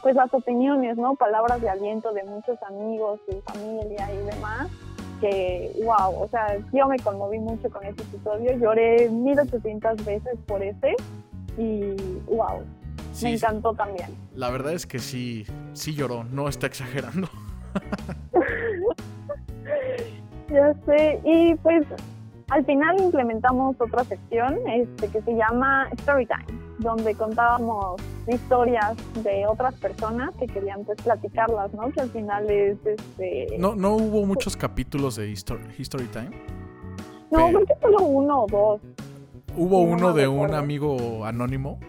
pues 0.01 0.15
las 0.15 0.33
opiniones, 0.33 0.97
¿no? 0.97 1.15
Palabras 1.15 1.61
de 1.61 1.69
aliento 1.69 2.13
de 2.13 2.23
muchos 2.23 2.57
amigos 2.63 3.19
y 3.27 3.35
familia 3.41 4.11
y 4.13 4.17
demás. 4.17 4.69
Que, 5.19 5.73
wow, 5.83 6.23
o 6.23 6.29
sea, 6.29 6.57
yo 6.71 6.87
me 6.87 6.97
conmoví 6.99 7.39
mucho 7.39 7.69
con 7.69 7.83
ese 7.83 8.01
episodio. 8.03 8.55
Lloré 8.57 9.09
1800 9.09 10.05
veces 10.05 10.39
por 10.47 10.63
ese. 10.63 10.95
Y, 11.57 11.93
wow, 12.27 12.63
Sí, 13.19 13.25
me 13.25 13.33
encantó 13.33 13.73
también. 13.73 14.09
La 14.33 14.49
verdad 14.49 14.73
es 14.73 14.85
que 14.85 14.99
sí, 14.99 15.45
sí 15.73 15.93
lloró, 15.93 16.23
no 16.23 16.47
está 16.47 16.67
exagerando. 16.67 17.27
Ya 20.49 20.73
sé, 20.83 21.21
y 21.23 21.53
pues 21.55 21.85
al 22.49 22.65
final 22.65 22.99
implementamos 22.99 23.75
otra 23.79 24.03
sección 24.03 24.57
este, 24.67 25.07
que 25.09 25.21
se 25.21 25.35
llama 25.35 25.88
Storytime, 26.01 26.45
donde 26.79 27.13
contábamos 27.13 28.01
historias 28.27 28.97
de 29.23 29.45
otras 29.45 29.75
personas 29.75 30.31
que 30.39 30.47
querían 30.47 30.83
pues 30.85 30.99
platicarlas, 31.03 31.71
¿no? 31.73 31.91
Que 31.91 32.01
al 32.01 32.09
final 32.09 32.49
es 32.49 32.77
este... 32.83 33.57
No, 33.59 33.75
no 33.75 33.93
hubo 33.95 34.25
muchos 34.25 34.57
capítulos 34.57 35.17
de 35.17 35.29
History, 35.29 35.61
History 35.77 36.05
Time. 36.05 36.31
no, 37.29 37.49
creo 37.49 37.65
que 37.65 37.75
solo 37.79 38.03
uno 38.05 38.45
o 38.45 38.47
dos. 38.47 38.81
Hubo 39.55 39.85
no 39.85 39.93
uno 39.93 40.13
de 40.13 40.27
un 40.27 40.55
amigo 40.55 41.25
anónimo. 41.25 41.79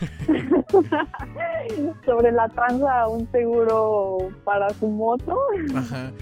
Sobre 2.06 2.32
la 2.32 2.48
tranza, 2.48 3.08
un 3.08 3.30
seguro 3.30 4.18
para 4.44 4.70
su 4.70 4.88
moto. 4.88 5.38
Ajá. 5.74 6.12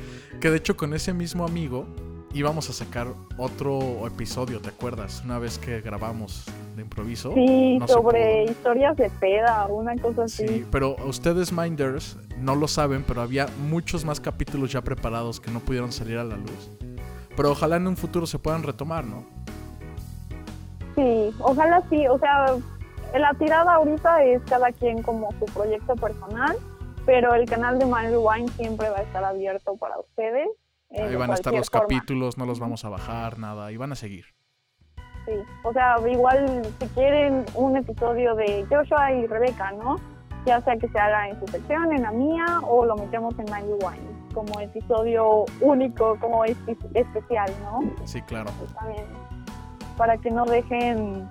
Que 0.40 0.50
de 0.50 0.58
hecho 0.58 0.76
con 0.76 0.94
ese 0.94 1.12
mismo 1.12 1.44
amigo 1.44 1.86
íbamos 2.32 2.68
a 2.70 2.72
sacar 2.72 3.08
otro 3.36 4.06
episodio, 4.06 4.60
¿te 4.60 4.68
acuerdas? 4.68 5.22
Una 5.24 5.38
vez 5.38 5.58
que 5.58 5.80
grabamos 5.80 6.44
de 6.76 6.82
improviso. 6.82 7.32
Sí, 7.34 7.78
no 7.78 7.88
sobre 7.88 8.44
historias 8.44 8.96
de 8.96 9.10
peda, 9.10 9.66
una 9.66 9.96
cosa 9.96 10.24
así. 10.24 10.46
Sí, 10.46 10.66
pero 10.70 10.96
ustedes 11.06 11.52
Minders 11.52 12.18
no 12.38 12.54
lo 12.54 12.68
saben, 12.68 13.04
pero 13.06 13.22
había 13.22 13.46
muchos 13.68 14.04
más 14.04 14.20
capítulos 14.20 14.72
ya 14.72 14.82
preparados 14.82 15.40
que 15.40 15.50
no 15.50 15.60
pudieron 15.60 15.92
salir 15.92 16.18
a 16.18 16.24
la 16.24 16.36
luz. 16.36 16.70
Pero 17.36 17.52
ojalá 17.52 17.76
en 17.76 17.86
un 17.86 17.96
futuro 17.96 18.26
se 18.26 18.38
puedan 18.38 18.62
retomar, 18.62 19.04
¿no? 19.04 19.24
Sí, 20.94 21.30
ojalá 21.38 21.82
sí. 21.88 22.06
O 22.08 22.18
sea, 22.18 22.56
la 23.14 23.32
tirada 23.34 23.74
ahorita 23.74 24.22
es 24.24 24.42
cada 24.42 24.72
quien 24.72 25.02
como 25.02 25.30
su 25.38 25.44
proyecto 25.46 25.94
personal, 25.96 26.56
pero 27.06 27.34
el 27.34 27.48
canal 27.48 27.78
de 27.78 27.86
Mind 27.86 28.10
Rewind 28.10 28.50
siempre 28.50 28.90
va 28.90 28.98
a 28.98 29.02
estar 29.02 29.24
abierto 29.24 29.76
para 29.76 29.98
ustedes. 29.98 30.48
eh, 30.90 31.02
Ahí 31.02 31.16
van 31.16 31.30
a 31.30 31.34
estar 31.34 31.52
los 31.54 31.70
forma. 31.70 31.86
capítulos, 31.88 32.36
no 32.38 32.44
los 32.46 32.60
vamos 32.60 32.84
a 32.84 32.88
bajar, 32.90 33.38
nada, 33.38 33.72
y 33.72 33.76
van 33.76 33.92
a 33.92 33.94
seguir. 33.94 34.26
Sí, 35.26 35.34
o 35.62 35.72
sea, 35.74 35.96
igual 36.08 36.62
si 36.80 36.86
quieren 36.88 37.44
un 37.54 37.76
episodio 37.76 38.34
de 38.34 38.64
Joshua 38.70 39.12
y 39.12 39.26
Rebeca, 39.26 39.72
¿no? 39.72 39.96
Ya 40.46 40.60
sea 40.62 40.76
que 40.76 40.88
se 40.88 40.98
haga 40.98 41.28
en 41.28 41.38
su 41.40 41.46
sección, 41.48 41.92
en 41.92 42.02
la 42.02 42.12
mía, 42.12 42.46
o 42.62 42.86
lo 42.86 42.96
metemos 42.96 43.34
en 43.38 43.44
Mind 43.46 43.68
Rewind 43.82 44.32
como 44.32 44.60
episodio 44.60 45.44
único, 45.60 46.16
como 46.20 46.44
espe- 46.44 46.76
especial, 46.94 47.50
¿no? 47.62 47.80
Sí, 48.06 48.22
claro. 48.22 48.50
pues 48.58 48.72
también 48.74 49.04
para 49.98 50.16
que 50.16 50.30
no 50.30 50.44
dejen, 50.44 51.28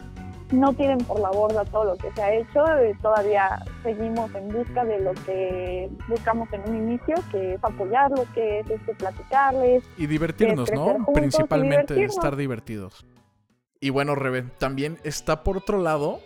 no 0.52 0.74
tiren 0.74 0.98
por 1.00 1.20
la 1.20 1.30
borda 1.30 1.66
todo 1.66 1.86
lo 1.86 1.96
que 1.98 2.12
se 2.14 2.22
ha 2.22 2.34
hecho. 2.34 2.66
eh, 2.78 2.96
Todavía 3.02 3.64
seguimos 3.84 4.34
en 4.36 4.48
busca 4.50 4.86
de 4.86 5.00
lo 5.00 5.14
que 5.26 5.90
buscamos 6.08 6.48
en 6.54 6.70
un 6.70 6.76
inicio, 6.90 7.16
que 7.32 7.56
es 7.56 7.64
apoyarlos, 7.64 8.26
que 8.34 8.60
es 8.60 8.70
este, 8.70 8.94
platicarles. 8.96 9.84
Y 9.98 10.08
divertirnos, 10.08 10.72
¿no? 10.72 10.86
juntos 10.94 11.14
Principalmente 11.14 11.94
divertirnos. 11.94 12.16
estar 12.16 12.36
divertidos. 12.36 13.06
Y 13.80 13.90
bueno, 13.90 14.16
Rebe, 14.16 14.44
también 14.58 14.98
está 15.04 15.44
por 15.44 15.58
otro 15.58 15.82
lado 15.82 16.20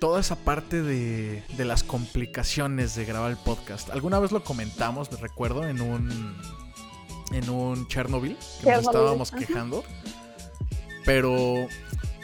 toda 0.00 0.18
esa 0.18 0.34
parte 0.34 0.82
de, 0.82 1.44
de 1.56 1.64
las 1.64 1.84
complicaciones 1.84 2.96
de 2.96 3.04
grabar 3.04 3.30
el 3.30 3.36
podcast. 3.36 3.90
Alguna 3.90 4.18
vez 4.18 4.32
lo 4.32 4.42
comentamos, 4.42 5.12
me 5.12 5.18
recuerdo, 5.18 5.64
en 5.64 5.80
un 5.80 6.36
en 7.32 7.48
un 7.48 7.86
Chernobyl, 7.88 8.36
que 8.62 8.70
nos 8.72 8.80
estábamos 8.82 9.32
ajá. 9.32 9.38
quejando. 9.38 9.84
Pero 11.04 11.66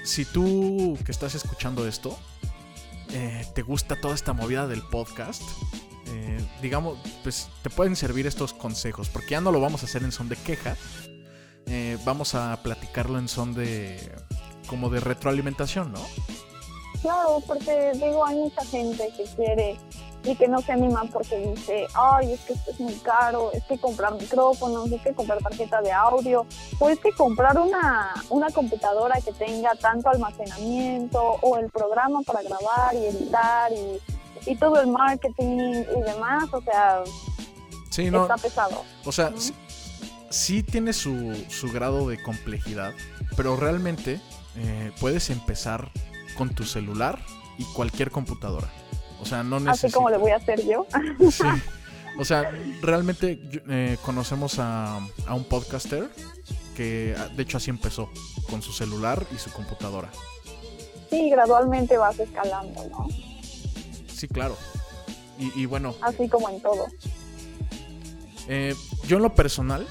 si 0.09 0.25
tú 0.25 0.99
que 1.05 1.13
estás 1.13 1.35
escuchando 1.35 1.87
esto, 1.87 2.19
eh, 3.13 3.47
te 3.55 3.61
gusta 3.61 4.01
toda 4.01 4.15
esta 4.15 4.33
movida 4.33 4.67
del 4.67 4.83
podcast, 4.83 5.43
eh, 6.07 6.43
digamos, 6.63 6.99
pues 7.23 7.51
te 7.63 7.69
pueden 7.69 7.95
servir 7.95 8.27
estos 8.27 8.55
consejos, 8.55 9.11
porque 9.11 9.33
ya 9.33 9.43
no 9.43 9.53
lo 9.53 9.61
vamos 9.61 9.83
a 9.83 9.87
hacer 9.87 10.03
en 10.03 10.11
son 10.11 10.31
de 10.31 10.37
queja, 10.37 10.77
eh, 11.67 11.99
vamos 12.07 12.35
a 12.35 12.59
platicarlo 12.63 13.19
en 13.19 13.29
son 13.29 13.53
de 13.55 14.15
como 14.67 14.89
de 14.89 15.01
retroalimentación, 15.01 15.93
¿no? 15.93 16.01
Claro, 17.03 17.43
porque 17.47 17.93
digo, 17.93 18.25
hay 18.25 18.37
mucha 18.37 18.65
gente 18.65 19.11
que 19.15 19.25
quiere 19.37 19.79
y 20.29 20.37
que 20.37 20.47
no 20.47 20.61
se 20.61 20.73
anima 20.73 21.05
porque 21.13 21.39
dice, 21.39 21.87
ay, 21.95 22.33
es 22.35 22.41
que 22.41 22.53
esto 22.53 22.71
es 22.71 22.81
muy 22.81 22.95
caro, 22.97 23.51
es 23.53 23.65
que 23.65 23.79
comprar 23.79 24.15
micrófonos, 24.15 24.93
es 24.93 25.01
que 25.01 25.15
comprar 25.15 25.39
tarjeta 25.39 25.81
de 25.81 25.91
audio, 25.93 26.47
o 26.79 26.89
es 26.91 26.99
que 27.01 27.13
comprar 27.13 27.59
una, 27.59 28.13
una 28.29 28.51
computadora 28.51 29.21
que 29.23 29.33
tenga 29.33 29.75
tanto 29.77 30.11
almacenamiento, 30.11 31.39
o 31.41 31.57
el 31.57 31.71
programa 31.71 32.21
para 32.23 32.43
grabar 32.43 32.95
y 32.95 33.07
editar 33.07 33.73
y, 33.73 34.51
y 34.51 34.57
todo 34.57 34.81
el 34.81 34.89
marketing 34.89 35.85
y 35.97 36.01
demás, 36.03 36.45
o 36.53 36.61
sea, 36.61 37.03
Sí, 37.91 38.11
no, 38.11 38.23
está 38.23 38.37
pesado. 38.37 38.85
o 39.05 39.13
sea, 39.13 39.31
¿no? 39.31 39.41
sí, 39.41 39.55
sí 40.31 40.63
tiene 40.63 40.93
su, 40.93 41.35
su 41.49 41.73
grado 41.73 42.09
de 42.09 42.23
complejidad, 42.23 42.93
pero 43.37 43.57
realmente 43.57 44.21
eh, 44.57 44.93
puedes 45.01 45.31
empezar 45.31 45.91
con 46.37 46.51
tu 46.55 46.65
celular 46.65 47.19
y 47.57 47.65
cualquier 47.75 48.11
computadora. 48.11 48.69
O 49.21 49.25
sea, 49.27 49.43
no 49.43 49.57
Así 49.57 49.65
necesitas... 49.67 49.95
como 49.95 50.11
le 50.11 50.17
voy 50.19 50.31
a 50.33 50.37
hacer 50.37 50.65
yo. 50.65 50.87
Sí. 51.31 51.45
O 52.21 52.25
sea, 52.25 52.51
realmente 52.83 53.41
eh, 53.69 53.97
conocemos 54.05 54.59
a, 54.59 54.97
a 55.27 55.35
un 55.35 55.45
podcaster 55.45 56.11
que 56.75 57.15
ah, 57.17 57.29
de 57.29 57.43
hecho 57.45 57.59
así 57.59 57.71
empezó, 57.71 58.11
con 58.51 58.61
su 58.61 58.73
celular 58.73 59.25
y 59.33 59.39
su 59.39 59.53
computadora. 59.53 60.11
Sí, 61.11 61.31
gradualmente 61.31 61.97
vas 61.97 62.19
escalando, 62.19 62.85
¿no? 62.91 63.07
Sí, 64.13 64.27
claro. 64.27 64.57
Y, 65.39 65.61
y 65.63 65.67
bueno, 65.67 65.95
Así 66.01 66.29
como 66.29 66.49
en 66.49 66.61
todo. 66.61 66.87
eh, 68.49 68.75
yo 69.07 69.17
en 69.19 69.23
lo 69.23 69.35
personal, 69.37 69.87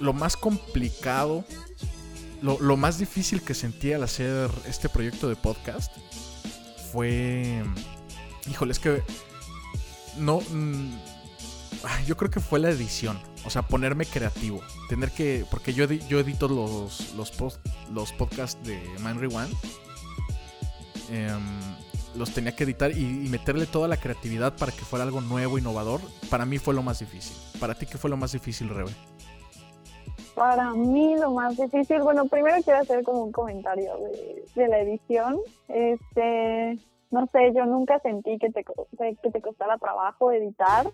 lo 0.00 0.14
más 0.14 0.38
complicado, 0.38 1.44
lo, 2.40 2.58
lo 2.60 2.78
más 2.78 2.96
difícil 2.98 3.42
que 3.42 3.52
sentí 3.52 3.92
al 3.92 4.04
hacer 4.04 4.50
este 4.66 4.88
proyecto 4.88 5.28
de 5.28 5.36
podcast 5.36 5.92
fue... 6.92 7.62
Híjole, 8.50 8.72
es 8.72 8.78
que... 8.78 9.02
No... 10.16 10.40
mm, 10.40 10.98
yo 12.06 12.16
creo 12.16 12.30
que 12.30 12.40
fue 12.40 12.58
la 12.58 12.70
edición. 12.70 13.18
O 13.44 13.50
sea, 13.50 13.62
ponerme 13.62 14.04
creativo. 14.04 14.60
Tener 14.88 15.10
que... 15.10 15.44
Porque 15.50 15.72
yo, 15.72 15.84
yo 15.84 16.20
edito 16.20 16.48
los, 16.48 17.14
los, 17.14 17.32
los 17.92 18.12
podcasts 18.12 18.58
de 18.64 18.78
Mind 19.00 19.20
Rewind. 19.20 19.54
Em, 21.10 21.60
los 22.14 22.32
tenía 22.34 22.54
que 22.54 22.64
editar 22.64 22.90
y, 22.90 23.04
meterle 23.30 23.66
toda 23.66 23.88
la 23.88 23.96
creatividad 23.96 24.54
para 24.56 24.72
que 24.72 24.80
fuera 24.80 25.04
algo 25.04 25.20
nuevo, 25.20 25.58
innovador. 25.58 26.00
Para 26.30 26.44
mí 26.44 26.58
fue 26.58 26.74
lo 26.74 26.82
más 26.82 26.98
difícil. 26.98 27.36
Para 27.60 27.74
ti, 27.74 27.86
¿qué 27.86 27.98
fue 27.98 28.10
lo 28.10 28.16
más 28.16 28.32
difícil, 28.32 28.68
Rebe? 28.68 28.90
Para 30.34 30.72
mí 30.72 31.16
lo 31.16 31.32
más 31.32 31.56
difícil, 31.56 32.00
bueno, 32.00 32.26
primero 32.26 32.62
quiero 32.62 32.80
hacer 32.80 33.02
como 33.02 33.24
un 33.24 33.32
comentario 33.32 33.92
de 34.54 34.68
la 34.68 34.78
edición. 34.80 35.38
Este, 35.68 36.78
no 37.10 37.26
sé, 37.32 37.52
yo 37.54 37.64
nunca 37.64 37.98
sentí 38.00 38.38
que 38.38 38.50
te, 38.50 38.64
que 38.64 39.30
te 39.30 39.40
costara 39.40 39.78
trabajo 39.78 40.32
editar. 40.32 40.86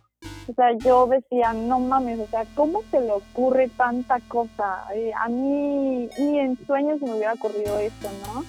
O 0.47 0.53
sea, 0.53 0.73
yo 0.73 1.07
decía, 1.07 1.53
no 1.55 1.81
mames, 1.81 2.21
o 2.21 2.27
sea, 2.27 2.45
¿cómo 2.55 2.83
se 2.91 3.01
le 3.01 3.13
ocurre 3.13 3.69
tanta 3.69 4.21
cosa? 4.29 4.87
A 5.19 5.29
mí 5.29 6.09
ni 6.19 6.39
en 6.39 6.57
sueños 6.67 7.01
me 7.01 7.13
hubiera 7.13 7.33
ocurrido 7.33 7.79
esto, 7.79 8.09
¿no? 8.27 8.45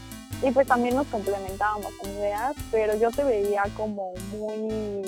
Y 0.48 0.52
pues 0.52 0.68
también 0.68 0.96
nos 0.96 1.08
complementábamos 1.08 1.94
en 2.04 2.12
ideas, 2.12 2.54
pero 2.70 2.96
yo 2.98 3.10
te 3.12 3.24
veía 3.24 3.64
como 3.78 4.14
muy, 4.38 5.02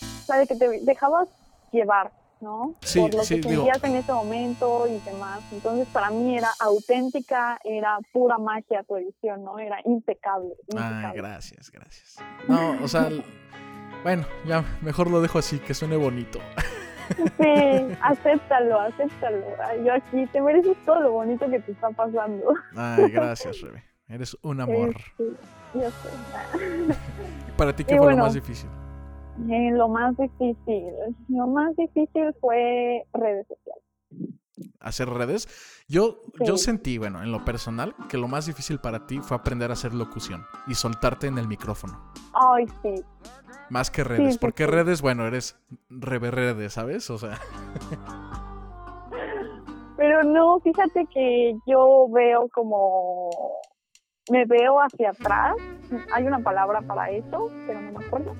o 0.00 0.24
sea, 0.24 0.38
de 0.38 0.46
que 0.46 0.56
te 0.56 0.80
dejabas 0.80 1.28
llevar, 1.70 2.10
¿no? 2.40 2.74
Sí, 2.82 3.00
Por 3.00 3.14
lo 3.14 3.22
sí, 3.24 3.40
que 3.40 3.48
digo- 3.48 3.64
sentías 3.64 3.84
en 3.84 3.96
ese 3.96 4.12
momento 4.12 4.86
y 4.88 4.98
demás. 5.00 5.40
Entonces, 5.52 5.86
para 5.88 6.10
mí 6.10 6.36
era 6.36 6.48
auténtica, 6.60 7.58
era 7.64 7.98
pura 8.12 8.38
magia 8.38 8.82
tu 8.84 8.96
edición, 8.96 9.44
¿no? 9.44 9.58
Era 9.58 9.78
impecable. 9.84 10.54
Ah, 10.76 11.12
gracias, 11.14 11.70
gracias. 11.70 12.16
No, 12.48 12.76
o 12.82 12.88
sea, 12.88 13.08
bueno, 14.02 14.24
ya 14.46 14.64
mejor 14.82 15.10
lo 15.10 15.20
dejo 15.20 15.38
así, 15.38 15.58
que 15.58 15.74
suene 15.74 15.96
bonito. 15.96 16.38
Sí, 17.40 17.96
acéptalo, 18.02 18.80
acéptalo. 18.80 19.44
Yo 19.84 19.92
aquí 19.94 20.26
te 20.32 20.40
mereces 20.40 20.76
todo 20.86 21.00
lo 21.00 21.10
bonito 21.12 21.50
que 21.50 21.58
te 21.60 21.72
está 21.72 21.90
pasando. 21.90 22.54
Ay, 22.76 23.10
gracias, 23.10 23.60
Rebe. 23.60 23.82
Eres 24.08 24.36
un 24.42 24.60
amor. 24.60 24.90
Este, 24.90 25.24
yo 25.74 25.90
sé. 25.90 26.08
¿Y 27.48 27.50
para 27.56 27.74
ti 27.74 27.84
qué 27.84 27.94
y 27.94 27.96
fue 27.96 28.06
bueno. 28.06 28.18
lo 28.18 28.24
más 28.24 28.34
difícil? 28.34 28.68
Eh, 29.48 29.70
lo 29.72 29.88
más 29.88 30.16
difícil, 30.16 30.92
lo 31.28 31.46
más 31.46 31.74
difícil 31.76 32.34
fue 32.40 33.04
redes 33.12 33.46
sociales. 33.48 33.84
Hacer 34.80 35.08
redes. 35.08 35.48
Yo, 35.88 36.20
yo 36.44 36.56
sentí, 36.58 36.98
bueno, 36.98 37.22
en 37.22 37.32
lo 37.32 37.44
personal, 37.44 37.94
que 38.08 38.18
lo 38.18 38.28
más 38.28 38.46
difícil 38.46 38.78
para 38.78 39.06
ti 39.06 39.20
fue 39.20 39.36
aprender 39.36 39.70
a 39.70 39.72
hacer 39.72 39.94
locución 39.94 40.44
y 40.66 40.74
soltarte 40.74 41.26
en 41.26 41.38
el 41.38 41.48
micrófono. 41.48 42.12
Ay, 42.34 42.66
sí. 42.82 43.02
Más 43.70 43.90
que 43.90 44.04
redes. 44.04 44.34
sí, 44.34 44.38
porque 44.38 44.64
sí. 44.64 44.70
redes, 44.70 45.00
bueno, 45.00 45.26
eres 45.26 45.58
rebe 45.88 46.30
redes, 46.30 46.74
¿sabes? 46.74 47.08
O 47.08 47.18
sea, 47.18 47.38
Pero 50.00 50.22
no, 50.24 50.58
fíjate 50.60 51.06
que 51.12 51.54
yo 51.66 52.08
veo 52.10 52.48
como, 52.54 53.28
me 54.30 54.46
veo 54.46 54.80
hacia 54.80 55.10
atrás. 55.10 55.56
Hay 56.14 56.26
una 56.26 56.38
palabra 56.38 56.80
para 56.80 57.10
eso, 57.10 57.50
pero 57.66 57.82
no 57.82 57.98
me 57.98 58.06
acuerdo. 58.06 58.34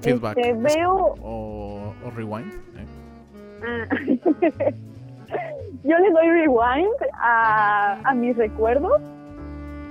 Feedback. 0.00 0.36
Este, 0.38 0.52
veo, 0.54 1.14
O, 1.22 1.92
o 2.04 2.10
rewind. 2.10 2.52
¿eh? 2.52 2.86
Ah. 3.62 3.86
yo 5.84 5.98
le 5.98 6.10
doy 6.10 6.28
rewind 6.28 6.94
a, 7.14 7.98
a 8.04 8.14
mis 8.14 8.36
recuerdos 8.36 9.00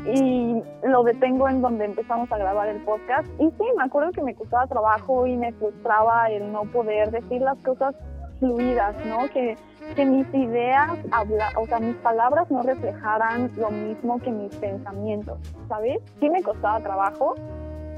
y 0.05 0.61
lo 0.83 1.03
detengo 1.03 1.49
en 1.49 1.61
donde 1.61 1.85
empezamos 1.85 2.31
a 2.31 2.37
grabar 2.37 2.69
el 2.69 2.81
podcast. 2.83 3.27
Y 3.39 3.49
sí, 3.49 3.63
me 3.77 3.83
acuerdo 3.83 4.11
que 4.11 4.21
me 4.21 4.33
costaba 4.33 4.65
trabajo 4.67 5.27
y 5.27 5.35
me 5.35 5.51
frustraba 5.53 6.29
el 6.29 6.51
no 6.51 6.63
poder 6.63 7.11
decir 7.11 7.41
las 7.41 7.57
cosas 7.59 7.95
fluidas, 8.39 8.95
¿no? 9.05 9.29
Que, 9.33 9.57
que 9.95 10.05
mis 10.05 10.25
ideas, 10.33 10.97
habla, 11.11 11.49
o 11.57 11.65
sea, 11.65 11.79
mis 11.79 11.95
palabras 11.97 12.49
no 12.49 12.61
reflejaran 12.63 13.51
lo 13.57 13.69
mismo 13.69 14.19
que 14.19 14.31
mis 14.31 14.55
pensamientos, 14.55 15.37
¿sabes? 15.67 15.99
Sí 16.19 16.29
me 16.29 16.41
costaba 16.41 16.79
trabajo, 16.79 17.35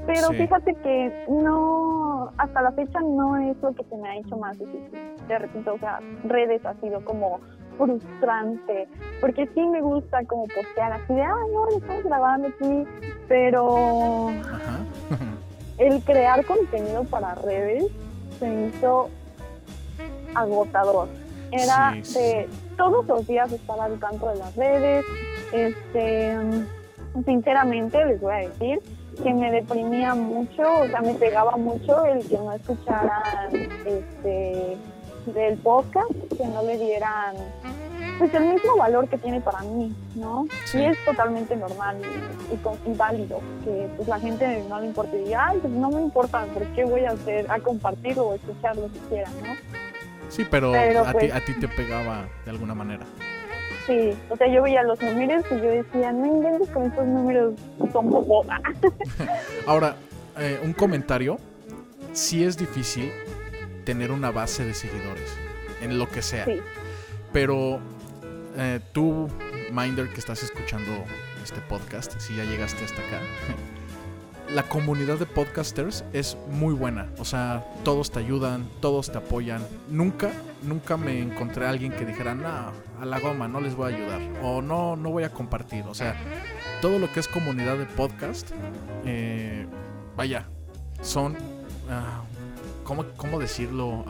pero 0.06 0.28
Sí. 0.28 0.36
fíjate 0.36 0.74
que 0.76 1.24
no, 1.28 2.30
hasta 2.38 2.62
la 2.62 2.72
fecha 2.72 2.98
no 3.00 3.36
es 3.36 3.56
lo 3.62 3.72
que 3.74 3.84
se 3.84 3.96
me 3.96 4.08
ha 4.08 4.16
hecho 4.16 4.36
más 4.36 4.58
difícil. 4.58 4.98
De 5.28 5.38
repente, 5.38 5.70
o 5.70 5.78
sea, 5.78 6.00
redes 6.24 6.64
ha 6.66 6.74
sido 6.80 7.04
como 7.04 7.40
frustrante, 7.78 8.88
porque 9.20 9.48
sí 9.54 9.60
me 9.66 9.80
gusta 9.80 10.24
como 10.26 10.46
postear 10.48 10.92
así 10.92 11.14
de, 11.14 11.22
ay, 11.22 11.30
no, 11.52 11.68
estamos 11.78 12.04
grabando 12.04 12.48
aquí, 12.48 12.84
pero 13.28 14.28
Ajá. 14.28 14.78
el 15.78 16.02
crear 16.04 16.44
contenido 16.44 17.04
para 17.04 17.34
redes 17.36 17.84
se 18.38 18.66
hizo 18.68 19.08
agotador. 20.34 21.08
Era 21.50 21.92
Sí, 21.94 22.04
sí, 22.04 22.18
de 22.18 22.48
todos 22.76 23.06
los 23.06 23.26
días 23.26 23.52
estar 23.52 23.78
al 23.78 23.98
tanto 23.98 24.28
de 24.30 24.36
las 24.36 24.56
redes. 24.56 25.04
Este, 25.52 26.36
sinceramente 27.26 28.02
les 28.06 28.20
voy 28.20 28.32
a 28.32 28.48
decir 28.48 28.80
que 29.22 29.34
me 29.34 29.50
deprimía 29.50 30.14
mucho, 30.14 30.62
o 30.80 30.86
sea, 30.88 31.00
me 31.00 31.14
pegaba 31.14 31.56
mucho 31.56 32.04
el 32.06 32.26
que 32.26 32.36
no 32.38 32.52
escucharan 32.52 33.52
este 33.84 34.76
del 35.26 35.56
podcast, 35.58 36.10
que 36.36 36.46
no 36.46 36.62
le 36.62 36.78
dieran 36.78 37.36
pues 38.18 38.34
el 38.34 38.44
mismo 38.44 38.76
valor 38.76 39.08
que 39.08 39.18
tiene 39.18 39.40
para 39.40 39.60
mí, 39.60 39.94
¿no? 40.16 40.46
Sí. 40.64 40.78
Y 40.78 40.84
es 40.84 40.98
totalmente 41.04 41.56
normal 41.56 41.96
y, 42.00 42.90
y 42.90 42.94
válido 42.94 43.40
que 43.64 43.88
pues 43.96 44.08
la 44.08 44.18
gente 44.18 44.64
no 44.68 44.80
le 44.80 44.86
importe 44.86 45.20
y 45.20 45.24
diga, 45.24 45.48
ay, 45.48 45.58
pues 45.60 45.72
no 45.72 45.90
me 45.90 46.00
importa, 46.00 46.44
¿por 46.52 46.64
qué 46.74 46.84
voy 46.84 47.04
a 47.04 47.10
hacer, 47.12 47.50
a 47.50 47.58
compartirlo 47.60 48.28
o 48.28 48.34
escucharlo 48.34 48.88
siquiera, 48.88 49.28
¿no? 49.46 49.54
Sí, 50.28 50.44
pero, 50.50 50.72
Pero, 50.72 51.00
a, 51.00 51.06
ti, 51.06 51.12
pues- 51.12 51.34
a 51.34 51.40
ti 51.40 51.54
te 51.60 51.68
pegaba 51.68 52.26
de 52.44 52.50
alguna 52.50 52.74
manera. 52.74 53.04
Sí, 53.86 54.16
o 54.28 54.36
sea, 54.36 54.46
yo 54.46 54.62
veía 54.62 54.82
los 54.82 55.00
números 55.02 55.44
y 55.50 55.54
yo 55.56 55.68
decía, 55.68 56.12
no 56.12 56.26
inventes 56.26 56.68
con 56.70 56.84
estos 56.84 57.06
números, 57.06 57.54
son 57.92 58.10
popota. 58.10 58.60
Ahora, 59.66 59.96
eh, 60.38 60.60
un 60.62 60.72
comentario. 60.72 61.38
Sí 62.12 62.44
es 62.44 62.58
difícil 62.58 63.10
tener 63.84 64.10
una 64.10 64.30
base 64.30 64.64
de 64.64 64.74
seguidores, 64.74 65.36
en 65.80 65.98
lo 65.98 66.08
que 66.08 66.20
sea. 66.22 66.44
Sí. 66.44 66.60
Pero 67.32 67.80
eh, 68.56 68.80
tú, 68.92 69.28
Minder, 69.72 70.08
que 70.10 70.20
estás 70.20 70.42
escuchando 70.42 70.92
este 71.42 71.60
podcast, 71.62 72.18
si 72.20 72.36
ya 72.36 72.44
llegaste 72.44 72.84
hasta 72.84 73.00
acá, 73.00 73.20
la 74.54 74.62
comunidad 74.68 75.18
de 75.18 75.26
podcasters 75.26 76.04
es 76.12 76.36
muy 76.50 76.74
buena. 76.74 77.08
O 77.18 77.24
sea, 77.24 77.64
todos 77.84 78.10
te 78.10 78.18
ayudan, 78.18 78.68
todos 78.80 79.10
te 79.10 79.18
apoyan. 79.18 79.66
Nunca, 79.88 80.30
nunca 80.62 80.96
me 80.96 81.20
encontré 81.20 81.66
a 81.66 81.70
alguien 81.70 81.92
que 81.92 82.04
dijera, 82.04 82.34
no, 82.34 82.48
a 83.00 83.04
la 83.04 83.18
goma, 83.18 83.48
no 83.48 83.60
les 83.60 83.74
voy 83.74 83.92
a 83.92 83.96
ayudar. 83.96 84.20
O 84.42 84.60
no, 84.60 84.96
no 84.96 85.10
voy 85.10 85.24
a 85.24 85.30
compartir. 85.30 85.84
O 85.88 85.94
sea, 85.94 86.16
todo 86.80 86.98
lo 86.98 87.10
que 87.12 87.20
es 87.20 87.28
comunidad 87.28 87.78
de 87.78 87.86
podcast, 87.86 88.50
eh, 89.06 89.66
vaya, 90.16 90.46
son, 91.00 91.36
ah, 91.90 92.22
¿cómo, 92.84 93.04
cómo 93.16 93.38
decirlo? 93.38 94.04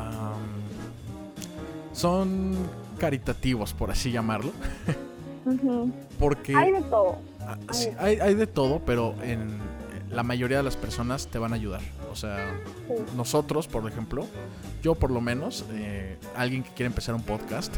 Son 1.93 2.57
caritativos, 2.99 3.73
por 3.75 3.91
así 3.91 4.11
llamarlo. 4.11 4.53
Porque 6.19 6.57
Hay 6.57 6.73
de 6.73 6.83
todo. 6.83 7.19
ah, 7.41 7.59
sí, 7.73 7.89
hay, 7.99 8.21
hay 8.21 8.35
de 8.35 8.47
todo, 8.47 8.81
pero 8.87 9.15
en 9.23 9.59
la 10.13 10.23
mayoría 10.23 10.59
de 10.59 10.63
las 10.63 10.77
personas 10.77 11.27
te 11.29 11.39
van 11.39 11.53
a 11.53 11.57
ayudar. 11.57 11.81
O 12.11 12.15
sea, 12.17 12.39
Sí. 12.89 12.95
nosotros, 13.17 13.67
por 13.67 13.87
ejemplo, 13.89 14.27
yo 14.83 14.95
por 14.95 15.11
lo 15.11 15.21
menos, 15.21 15.65
eh, 15.73 16.19
alguien 16.37 16.63
que 16.63 16.71
quiere 16.71 16.87
empezar 16.89 17.15
un 17.15 17.23
podcast, 17.23 17.77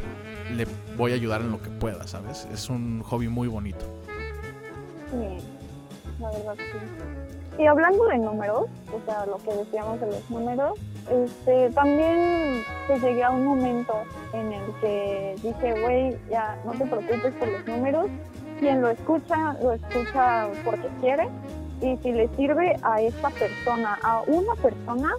le 0.55 0.66
voy 0.97 1.12
a 1.12 1.14
ayudar 1.14 1.40
en 1.42 1.51
lo 1.53 1.62
que 1.62 1.70
pueda, 1.70 2.07
¿sabes? 2.07 2.47
Es 2.53 2.68
un 2.68 3.03
hobby 3.03 3.29
muy 3.29 3.49
bonito. 3.49 3.85
Sí, 5.11 5.38
la 6.20 6.31
verdad 6.31 6.55
sí. 6.57 7.62
Y 7.62 7.66
hablando 7.66 8.05
de 8.07 8.18
números, 8.18 8.66
o 8.92 9.01
sea, 9.07 9.27
lo 9.27 9.37
que 9.38 9.55
decíamos 9.55 10.01
de 10.01 10.07
los 10.09 10.29
números, 10.29 10.77
este, 11.09 11.70
también 11.70 12.62
pues 12.88 13.01
llegué 13.01 13.23
a 13.23 13.31
un 13.31 13.44
momento 13.44 13.94
en 14.33 14.53
el 14.53 14.62
que 14.81 15.37
dije, 15.40 15.81
güey, 15.81 16.16
ya 16.29 16.59
no 16.64 16.73
te 16.73 16.85
preocupes 16.85 17.33
por 17.35 17.47
los 17.49 17.64
números, 17.66 18.07
quien 18.59 18.81
lo 18.83 18.88
escucha, 18.88 19.53
lo 19.62 19.73
escucha 19.73 20.49
porque 20.64 20.88
quiere, 21.01 21.29
y 21.80 21.96
si 21.98 22.12
le 22.12 22.28
sirve 22.37 22.76
a 22.82 23.00
esta 23.00 23.30
persona, 23.30 23.98
a 24.02 24.22
una 24.26 24.54
persona, 24.56 25.12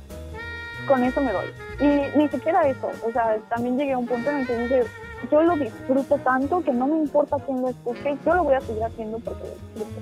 con 0.87 1.03
eso 1.03 1.21
me 1.21 1.31
doy. 1.33 1.47
Y 1.79 2.17
ni 2.17 2.27
siquiera 2.29 2.67
eso, 2.67 2.89
o 3.07 3.11
sea, 3.11 3.37
también 3.49 3.77
llegué 3.77 3.93
a 3.93 3.97
un 3.97 4.07
punto 4.07 4.29
en 4.29 4.37
el 4.37 4.47
que 4.47 4.57
dije, 4.57 4.83
yo 5.31 5.41
lo 5.41 5.55
disfruto 5.55 6.17
tanto 6.19 6.61
que 6.61 6.71
no 6.71 6.87
me 6.87 6.97
importa 6.97 7.37
quién 7.45 7.61
lo 7.61 7.69
escuche, 7.69 8.17
yo 8.25 8.35
lo 8.35 8.43
voy 8.43 8.53
a 8.53 8.61
seguir 8.61 8.83
haciendo 8.83 9.17
porque 9.19 9.43
lo 9.43 9.49
disfruto. 9.83 10.01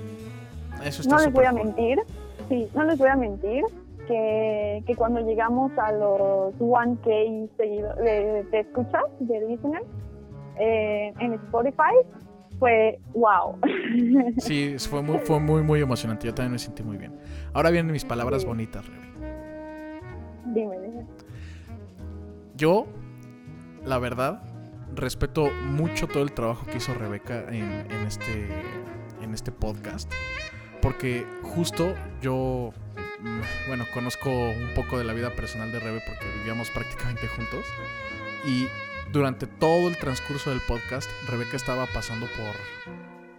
Eso 0.84 1.02
está 1.02 1.16
No 1.16 1.22
les 1.22 1.32
voy 1.32 1.44
a 1.46 1.52
mentir, 1.52 1.98
sí, 2.48 2.68
no 2.74 2.84
les 2.84 2.98
voy 2.98 3.08
a 3.08 3.16
mentir 3.16 3.64
que, 4.06 4.82
que 4.86 4.94
cuando 4.96 5.20
llegamos 5.20 5.72
a 5.78 5.92
los 5.92 6.54
1K 6.60 7.48
seguido- 7.56 7.94
de, 7.96 8.44
de 8.50 8.60
escuchas, 8.60 9.02
de 9.20 9.40
listeners, 9.48 9.86
eh, 10.58 11.12
en 11.20 11.32
Spotify, 11.34 11.94
fue 12.64 12.98
wow. 13.12 13.58
Sí, 14.38 14.76
fue 14.78 15.02
muy, 15.02 15.18
fue 15.18 15.38
muy, 15.38 15.62
muy 15.62 15.80
emocionante. 15.82 16.26
Yo 16.26 16.32
también 16.34 16.52
me 16.52 16.58
sentí 16.58 16.82
muy 16.82 16.96
bien. 16.96 17.14
Ahora 17.52 17.70
vienen 17.70 17.92
mis 17.92 18.04
palabras 18.06 18.40
Sí. 18.42 18.46
bonitas, 18.48 18.86
Rebe. 18.86 19.04
dime, 20.46 20.78
dime. 20.80 21.06
Yo, 22.56 22.86
la 23.84 23.98
verdad, 23.98 24.42
respeto 24.94 25.50
mucho 25.66 26.06
todo 26.06 26.22
el 26.22 26.32
trabajo 26.32 26.64
que 26.66 26.78
hizo 26.78 26.94
Rebeca 26.94 27.44
en, 27.48 27.64
en 27.90 28.06
este, 28.06 28.48
en 29.20 29.34
este 29.34 29.52
podcast. 29.52 30.10
Porque 30.80 31.26
justo 31.42 31.92
yo, 32.22 32.72
bueno, 33.68 33.84
conozco 33.92 34.30
un 34.30 34.74
poco 34.74 34.96
de 34.98 35.04
la 35.04 35.12
vida 35.12 35.30
personal 35.30 35.70
de 35.70 35.80
Rebe 35.80 36.00
porque 36.06 36.24
vivíamos 36.38 36.70
prácticamente 36.70 37.26
juntos. 37.28 37.64
Y 38.46 38.66
durante 39.14 39.46
todo 39.46 39.88
el 39.88 39.96
transcurso 39.96 40.50
del 40.50 40.60
podcast, 40.66 41.08
Rebeca 41.28 41.56
estaba 41.56 41.86
pasando 41.94 42.26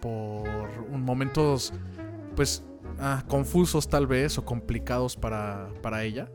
por 0.00 0.70
un 0.88 1.04
momentos, 1.04 1.74
pues, 2.34 2.64
ah, 2.98 3.22
confusos 3.28 3.86
tal 3.86 4.06
vez 4.06 4.38
o 4.38 4.44
complicados 4.44 5.16
para, 5.16 5.68
para 5.82 6.02
ella. 6.02 6.28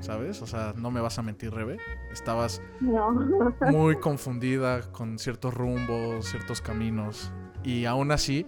¿Sabes? 0.00 0.42
O 0.42 0.46
sea, 0.46 0.74
no 0.76 0.92
me 0.92 1.00
vas 1.00 1.18
a 1.18 1.22
mentir, 1.22 1.50
Rebe. 1.50 1.78
Estabas 2.12 2.62
No. 2.80 3.10
muy 3.72 3.98
confundida 3.98 4.82
con 4.92 5.18
ciertos 5.18 5.54
rumbos, 5.54 6.26
ciertos 6.26 6.60
caminos. 6.60 7.32
Y 7.64 7.86
aún 7.86 8.12
así, 8.12 8.46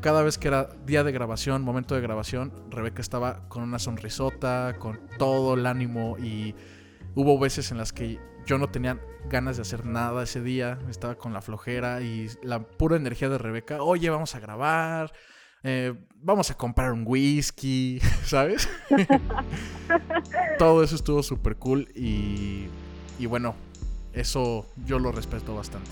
cada 0.00 0.22
vez 0.22 0.36
que 0.38 0.48
era 0.48 0.68
día 0.84 1.02
de 1.04 1.12
grabación, 1.12 1.62
momento 1.62 1.94
de 1.94 2.02
grabación, 2.02 2.52
Rebeca 2.68 3.00
estaba 3.00 3.48
con 3.48 3.62
una 3.62 3.78
sonrisota, 3.78 4.74
con 4.78 5.00
todo 5.18 5.54
el 5.54 5.64
ánimo 5.64 6.18
y 6.18 6.54
hubo 7.14 7.38
veces 7.38 7.70
en 7.70 7.78
las 7.78 7.92
que 7.92 8.18
yo 8.46 8.58
no 8.58 8.68
tenía 8.68 8.98
ganas 9.28 9.56
de 9.56 9.62
hacer 9.62 9.86
nada 9.86 10.24
ese 10.24 10.42
día, 10.42 10.78
estaba 10.88 11.16
con 11.16 11.32
la 11.32 11.42
flojera 11.42 12.00
y 12.00 12.28
la 12.42 12.60
pura 12.60 12.96
energía 12.96 13.28
de 13.28 13.38
Rebeca, 13.38 13.82
oye, 13.82 14.10
vamos 14.10 14.34
a 14.34 14.40
grabar, 14.40 15.12
eh, 15.62 15.94
vamos 16.16 16.50
a 16.50 16.56
comprar 16.56 16.92
un 16.92 17.04
whisky, 17.06 18.00
¿sabes? 18.24 18.68
todo 20.58 20.82
eso 20.82 20.96
estuvo 20.96 21.22
súper 21.22 21.56
cool 21.56 21.88
y, 21.94 22.66
y 23.18 23.26
bueno, 23.26 23.54
eso 24.12 24.66
yo 24.84 24.98
lo 24.98 25.12
respeto 25.12 25.54
bastante. 25.54 25.90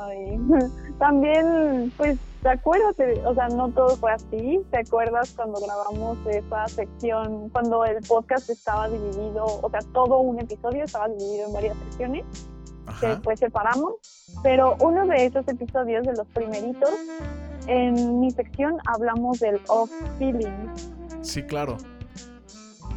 Ay, 0.00 0.38
también, 0.98 1.92
pues 1.96 2.18
¿Te 2.42 2.48
acuerdas? 2.48 2.96
O 3.24 3.34
sea, 3.34 3.48
no 3.48 3.68
todo 3.70 3.96
fue 3.96 4.10
así. 4.10 4.60
¿Te 4.72 4.78
acuerdas 4.78 5.32
cuando 5.36 5.60
grabamos 5.60 6.18
esa 6.26 6.66
sección, 6.66 7.48
cuando 7.50 7.84
el 7.84 8.04
podcast 8.04 8.50
estaba 8.50 8.88
dividido, 8.88 9.44
o 9.62 9.70
sea, 9.70 9.78
todo 9.92 10.18
un 10.18 10.40
episodio 10.40 10.82
estaba 10.82 11.08
dividido 11.08 11.46
en 11.46 11.52
varias 11.52 11.76
secciones? 11.78 12.24
que 13.00 13.06
después 13.06 13.38
separamos, 13.38 13.94
pero 14.42 14.76
uno 14.80 15.06
de 15.06 15.26
esos 15.26 15.46
episodios, 15.46 16.04
de 16.04 16.14
los 16.14 16.26
primeritos, 16.28 16.90
en 17.68 18.20
mi 18.20 18.30
sección 18.32 18.76
hablamos 18.86 19.38
del 19.38 19.60
off 19.68 19.90
feeling. 20.18 20.68
Sí, 21.22 21.44
claro. 21.44 21.76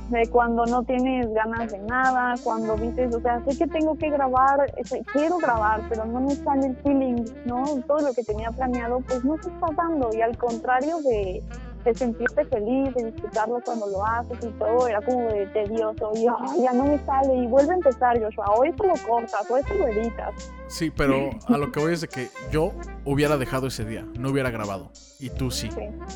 De 0.10 0.28
cuando 0.30 0.66
no 0.66 0.84
tienes 0.84 1.34
ganas 1.34 1.72
de 1.72 1.80
nada, 1.80 2.36
cuando 2.44 2.76
dices, 2.76 3.14
o 3.16 3.20
sea, 3.22 3.44
sé 3.44 3.58
que 3.58 3.68
tengo 3.68 3.98
que 3.98 4.10
grabar, 4.10 4.72
quiero 5.12 5.38
grabar, 5.38 5.82
pero 5.90 6.06
no 6.06 6.22
me 6.22 6.36
sale 6.36 6.68
el 6.68 6.76
feeling, 6.78 7.26
¿no? 7.46 7.64
Todo 7.88 8.02
lo 8.02 8.14
que 8.14 8.24
tenía 8.24 8.52
planeado, 8.52 9.00
pues 9.02 9.24
no 9.26 9.36
se 9.42 9.50
está 9.50 9.68
dando. 9.76 10.12
Y 10.14 10.22
al 10.22 10.38
contrario 10.38 11.00
de, 11.02 11.42
de 11.86 11.94
sentirte 11.96 12.44
feliz, 12.46 12.94
de 12.96 13.12
disfrutarlo 13.12 13.62
cuando 13.64 13.88
lo 13.88 14.06
haces 14.06 14.38
y 14.44 14.50
todo, 14.60 14.88
era 14.88 15.02
como 15.02 15.22
de 15.30 15.46
tedioso 15.48 16.12
y 16.16 16.24
ya 16.24 16.74
no 16.74 16.86
me 16.86 17.00
sale 17.06 17.36
y 17.36 17.48
vuelve 17.48 17.74
a 17.74 17.76
empezar 17.76 18.22
Joshua, 18.22 18.46
o 18.58 18.64
esto 18.64 18.84
lo 18.84 18.94
cortas, 19.08 19.50
o 19.50 19.58
esto 19.58 19.74
lo 19.76 19.88
editas. 19.88 20.52
Sí, 20.68 20.90
pero 20.90 21.30
a 21.48 21.58
lo 21.58 21.72
que 21.72 21.80
voy 21.80 21.94
es 21.94 22.02
de 22.02 22.08
que 22.08 22.30
yo 22.52 22.72
hubiera 23.06 23.38
dejado 23.38 23.68
ese 23.68 23.86
día, 23.86 24.06
no 24.18 24.32
hubiera 24.32 24.50
grabado, 24.50 24.90
y 25.20 25.30
tú 25.30 25.52
sí. 25.52 25.70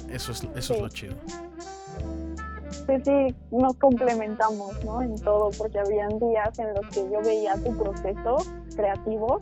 Eso, 0.10 0.32
es, 0.32 0.43
eso 0.56 0.73
es 0.73 0.82
lo 0.82 0.89
chido. 0.89 1.15
Sí, 2.89 2.95
sí, 3.06 3.36
nos 3.52 3.75
complementamos, 3.75 4.84
¿no? 4.84 5.02
En 5.04 5.15
todo, 5.21 5.52
porque 5.58 5.78
habían 5.78 6.10
días 6.19 6.58
en 6.58 6.73
los 6.73 6.88
que 6.91 7.02
yo 7.12 7.21
veía 7.23 7.54
tu 7.56 7.78
proceso 7.78 8.38
creativo 8.75 9.39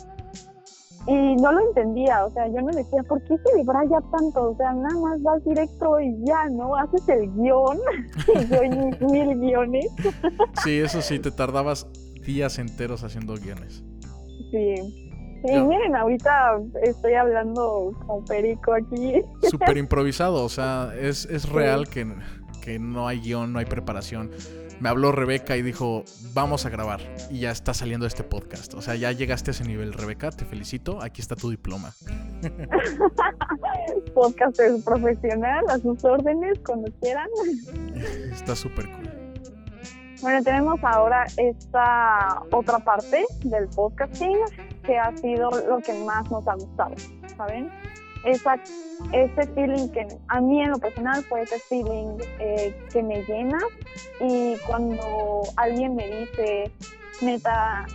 y 1.08 1.36
no 1.38 1.54
lo 1.54 1.62
entendía, 1.70 2.26
o 2.26 2.34
sea, 2.34 2.48
yo 2.48 2.60
no 2.62 2.68
decía, 2.68 3.02
¿por 3.04 3.24
qué 3.24 3.38
se 3.38 3.64
ya 3.64 4.02
tanto? 4.12 4.52
O 4.52 4.58
sea, 4.58 4.74
nada 4.74 5.00
más 5.00 5.22
vas 5.24 5.44
directo 5.46 6.02
y 6.02 6.14
ya, 6.26 6.50
¿no? 6.50 6.76
Haces 6.76 7.08
el 7.08 7.32
guion, 7.32 7.80
y 8.36 8.48
yo 8.48 9.08
mil 9.08 9.40
guiones. 9.40 9.88
sí, 10.66 10.80
eso 10.80 11.02
sí, 11.02 11.20
te 11.20 11.32
tardabas 11.32 11.88
días 12.26 12.60
enteros 12.60 13.06
haciendo 13.06 13.36
guiones. 13.36 13.86
Sí. 14.52 15.06
Y 15.46 15.62
miren, 15.62 15.96
ahorita 15.96 16.60
estoy 16.84 17.14
hablando 17.14 17.94
con 18.06 18.26
Perico 18.26 18.74
aquí. 18.74 19.22
Súper 19.50 19.78
improvisado, 19.78 20.44
o 20.44 20.50
sea, 20.50 20.92
es, 21.00 21.24
es 21.26 21.48
real 21.48 21.88
que, 21.88 22.06
que 22.68 22.80
no 22.80 23.08
hay 23.08 23.22
guion, 23.22 23.54
no 23.54 23.60
hay 23.60 23.66
preparación 23.66 24.30
me 24.80 24.90
habló 24.90 25.12
Rebeca 25.12 25.58
y 25.58 25.62
dijo, 25.62 26.04
vamos 26.34 26.66
a 26.66 26.70
grabar. 26.70 27.00
Y 27.30 27.40
ya 27.40 27.52
está 27.52 27.74
saliendo 27.74 28.06
este 28.06 28.24
podcast. 28.24 28.74
O 28.76 28.82
sea, 28.82 28.96
ya 28.96 29.12
llegaste 29.12 29.52
a 29.52 29.54
ese 29.54 29.64
nivel, 29.64 29.94
Rebeca, 29.94 30.30
te 30.32 30.46
felicito. 30.46 31.02
Aquí 31.02 31.22
está 31.22 31.36
tu 31.36 31.50
diploma. 31.50 31.94
podcast 34.14 34.60
es 34.60 34.84
profesional, 34.84 35.66
a 35.70 35.80
sus 35.80 36.04
órdenes, 36.04 36.60
cuando 36.66 36.92
quieran. 37.02 37.28
Está 38.32 38.56
súper 38.56 38.86
cool. 38.92 39.10
Bueno, 40.22 40.44
tenemos 40.44 40.80
ahora 40.84 41.26
esta 41.38 42.44
otra 42.52 42.80
parte 42.80 43.26
del 43.44 43.68
podcasting 43.70 44.38
que 44.84 44.98
ha 44.98 45.16
sido 45.18 45.50
lo 45.68 45.78
que 45.80 45.94
más 46.06 46.30
nos 46.32 46.48
ha 46.48 46.56
gustado, 46.56 46.96
¿saben? 47.36 47.70
Esa, 48.24 48.56
ese 49.12 49.48
feeling 49.54 49.88
que 49.90 50.08
a 50.28 50.42
mí 50.42 50.62
en 50.62 50.72
lo 50.72 50.78
personal 50.78 51.24
fue 51.24 51.42
ese 51.42 51.60
feeling 51.60 52.18
eh, 52.40 52.76
que 52.92 53.04
me 53.04 53.24
llena 53.24 53.60
y 54.20 54.56
cuando 54.66 55.42
alguien 55.56 55.96
me 55.96 56.08
dice, 56.08 56.72
neta, 57.22 57.86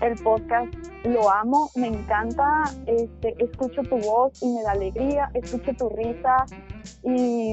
el 0.00 0.14
podcast 0.22 0.72
lo 1.04 1.30
amo, 1.30 1.70
me 1.76 1.88
encanta, 1.88 2.64
este, 2.86 3.34
escucho 3.38 3.82
tu 3.82 3.96
voz 3.98 4.42
y 4.42 4.48
me 4.48 4.62
da 4.62 4.72
alegría, 4.72 5.30
escucho 5.34 5.72
tu 5.74 5.88
risa 5.90 6.44
y, 7.04 7.52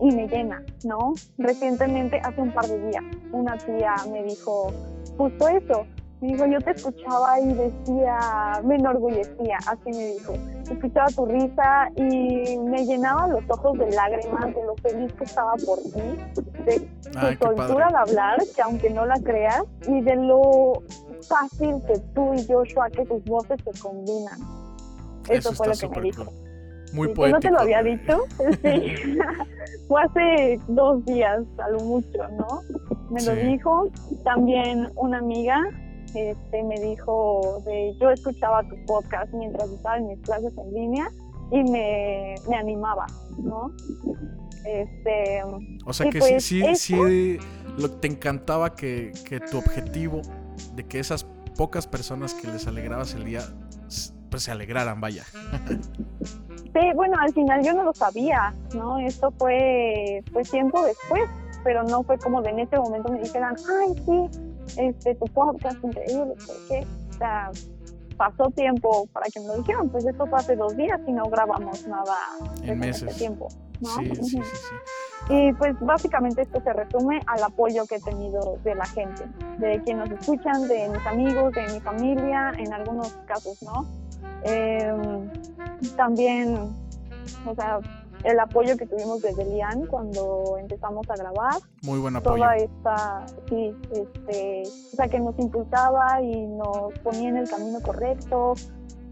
y 0.00 0.10
me 0.14 0.28
llena, 0.28 0.62
¿no? 0.84 1.14
Recientemente, 1.38 2.20
hace 2.22 2.40
un 2.40 2.52
par 2.52 2.66
de 2.66 2.78
días, 2.88 3.04
una 3.32 3.56
tía 3.56 3.94
me 4.10 4.22
dijo 4.24 4.72
justo 5.16 5.48
eso, 5.48 5.86
dijo, 6.20 6.46
yo 6.46 6.60
te 6.60 6.70
escuchaba 6.70 7.40
y 7.40 7.52
decía, 7.54 8.60
me 8.64 8.76
enorgullecía, 8.76 9.58
así 9.66 9.90
me 9.90 10.06
dijo. 10.14 10.34
Escuchaba 10.72 11.06
tu 11.08 11.26
risa 11.26 11.88
y 11.96 12.58
me 12.58 12.84
llenaba 12.84 13.28
los 13.28 13.42
ojos 13.48 13.78
de 13.78 13.90
lágrimas 13.90 14.46
de 14.46 14.64
lo 14.64 14.74
feliz 14.76 15.12
que 15.12 15.24
estaba 15.24 15.52
por 15.64 15.78
ti, 15.78 16.42
de 16.64 16.80
tu 16.80 17.44
soltura 17.44 17.88
de 17.88 17.96
hablar, 17.96 18.38
que 18.54 18.62
aunque 18.62 18.90
no 18.90 19.06
la 19.06 19.18
creas, 19.20 19.62
y 19.86 20.00
de 20.00 20.16
lo 20.16 20.82
fácil 21.28 21.76
que 21.86 21.98
tú 22.14 22.34
y 22.34 22.46
Joshua, 22.46 22.90
que 22.90 23.04
tus 23.04 23.22
voces 23.24 23.60
se 23.64 23.80
combinan. 23.80 24.38
Eso, 25.28 25.52
fue 25.52 25.68
lo 25.68 25.74
que 25.74 25.88
me 25.88 26.00
dijo. 26.02 26.24
Muy 26.92 27.08
poético. 27.08 27.36
¿No 27.36 27.40
te 27.40 27.50
lo 27.50 27.60
había 27.60 27.82
dicho? 27.82 28.18
Sí. 28.62 29.18
fue 29.88 30.02
hace 30.02 30.60
dos 30.68 31.04
días, 31.04 31.42
a 31.58 31.68
lo 31.70 31.80
mucho, 31.80 32.28
¿no? 32.38 32.62
Me 33.10 33.22
lo 33.22 33.34
dijo. 33.34 33.88
También 34.24 34.90
una 34.96 35.18
amiga 35.18 35.60
este, 36.14 36.62
me 36.62 36.78
dijo 36.80 37.62
de 37.64 37.96
yo 38.00 38.10
escuchaba 38.10 38.62
tu 38.68 38.76
podcast 38.86 39.32
mientras 39.32 39.68
estaba 39.70 39.98
en 39.98 40.08
mis 40.08 40.20
clases 40.20 40.52
en 40.58 40.74
línea 40.74 41.08
y 41.50 41.62
me, 41.64 42.34
animaba, 42.56 43.06
¿no? 43.38 43.72
Este, 44.64 45.42
o 45.84 45.92
sea 45.92 46.08
que 46.10 46.18
pues 46.18 46.44
sí, 46.44 46.62
sí, 46.74 46.76
sí, 46.76 47.38
lo, 47.76 47.90
te 47.90 48.08
encantaba 48.08 48.74
que, 48.74 49.12
que 49.28 49.40
tu 49.40 49.58
objetivo 49.58 50.22
de 50.74 50.84
que 50.84 50.98
esas 50.98 51.24
pocas 51.56 51.86
personas 51.86 52.34
que 52.34 52.46
les 52.48 52.66
alegrabas 52.66 53.14
el 53.14 53.24
día 53.24 53.42
pues 54.30 54.44
se 54.44 54.50
alegraran, 54.50 55.00
vaya. 55.00 55.24
Sí, 56.72 56.80
bueno, 56.94 57.18
al 57.20 57.34
final 57.34 57.62
yo 57.62 57.74
no 57.74 57.82
lo 57.82 57.92
sabía, 57.92 58.54
¿no? 58.74 58.98
Esto 58.98 59.30
fue 59.38 60.24
pues 60.32 60.50
tiempo 60.50 60.82
después, 60.82 61.28
pero 61.64 61.82
no 61.82 62.02
fue 62.02 62.16
como 62.16 62.40
de 62.40 62.48
en 62.48 62.60
ese 62.60 62.78
momento 62.78 63.12
me 63.12 63.20
dijeran, 63.20 63.54
ay, 63.56 63.94
sí, 64.06 64.40
este, 64.76 65.14
tu 65.14 65.24
podcast 65.26 65.82
increíble, 65.82 66.34
porque, 66.46 66.86
o 67.10 67.12
sea, 67.18 67.50
pasó 68.16 68.50
tiempo 68.50 69.06
para 69.12 69.26
que 69.26 69.40
me 69.40 69.46
lo 69.46 69.56
dijeran, 69.58 69.88
pues 69.88 70.04
esto 70.06 70.26
fue 70.26 70.38
hace 70.38 70.56
dos 70.56 70.76
días 70.76 71.00
y 71.06 71.12
no 71.12 71.24
grabamos 71.24 71.86
nada 71.86 72.16
en 72.62 72.78
meses. 72.78 73.16
tiempo. 73.16 73.48
¿no? 73.80 73.88
Sí, 73.96 74.14
sí, 74.14 74.24
sí, 74.24 74.40
Y 75.28 75.52
pues 75.54 75.74
básicamente 75.80 76.42
esto 76.42 76.60
se 76.62 76.72
resume 76.72 77.20
al 77.26 77.42
apoyo 77.42 77.84
que 77.86 77.96
he 77.96 78.00
tenido 78.00 78.58
de 78.62 78.74
la 78.76 78.86
gente, 78.86 79.24
de 79.58 79.82
quienes 79.82 80.08
nos 80.08 80.20
escuchan, 80.20 80.68
de 80.68 80.88
mis 80.88 81.06
amigos, 81.06 81.52
de 81.52 81.66
mi 81.72 81.80
familia, 81.80 82.52
en 82.58 82.72
algunos 82.72 83.12
casos, 83.26 83.60
¿no? 83.62 83.86
Eh, 84.44 84.92
también, 85.96 86.56
o 87.46 87.54
sea, 87.54 87.80
el 88.24 88.38
apoyo 88.38 88.76
que 88.76 88.86
tuvimos 88.86 89.20
desde 89.22 89.44
Lian 89.44 89.86
cuando 89.86 90.56
empezamos 90.58 91.08
a 91.10 91.14
grabar. 91.14 91.54
Muy 91.82 91.98
buen 91.98 92.16
apoyo. 92.16 92.36
Toda 92.36 92.56
esta, 92.56 93.26
sí, 93.48 93.74
este, 93.92 94.62
o 94.92 94.96
sea, 94.96 95.08
que 95.08 95.18
nos 95.18 95.38
impulsaba 95.38 96.22
y 96.22 96.46
nos 96.46 96.92
ponía 97.02 97.30
en 97.30 97.36
el 97.38 97.48
camino 97.48 97.80
correcto. 97.80 98.54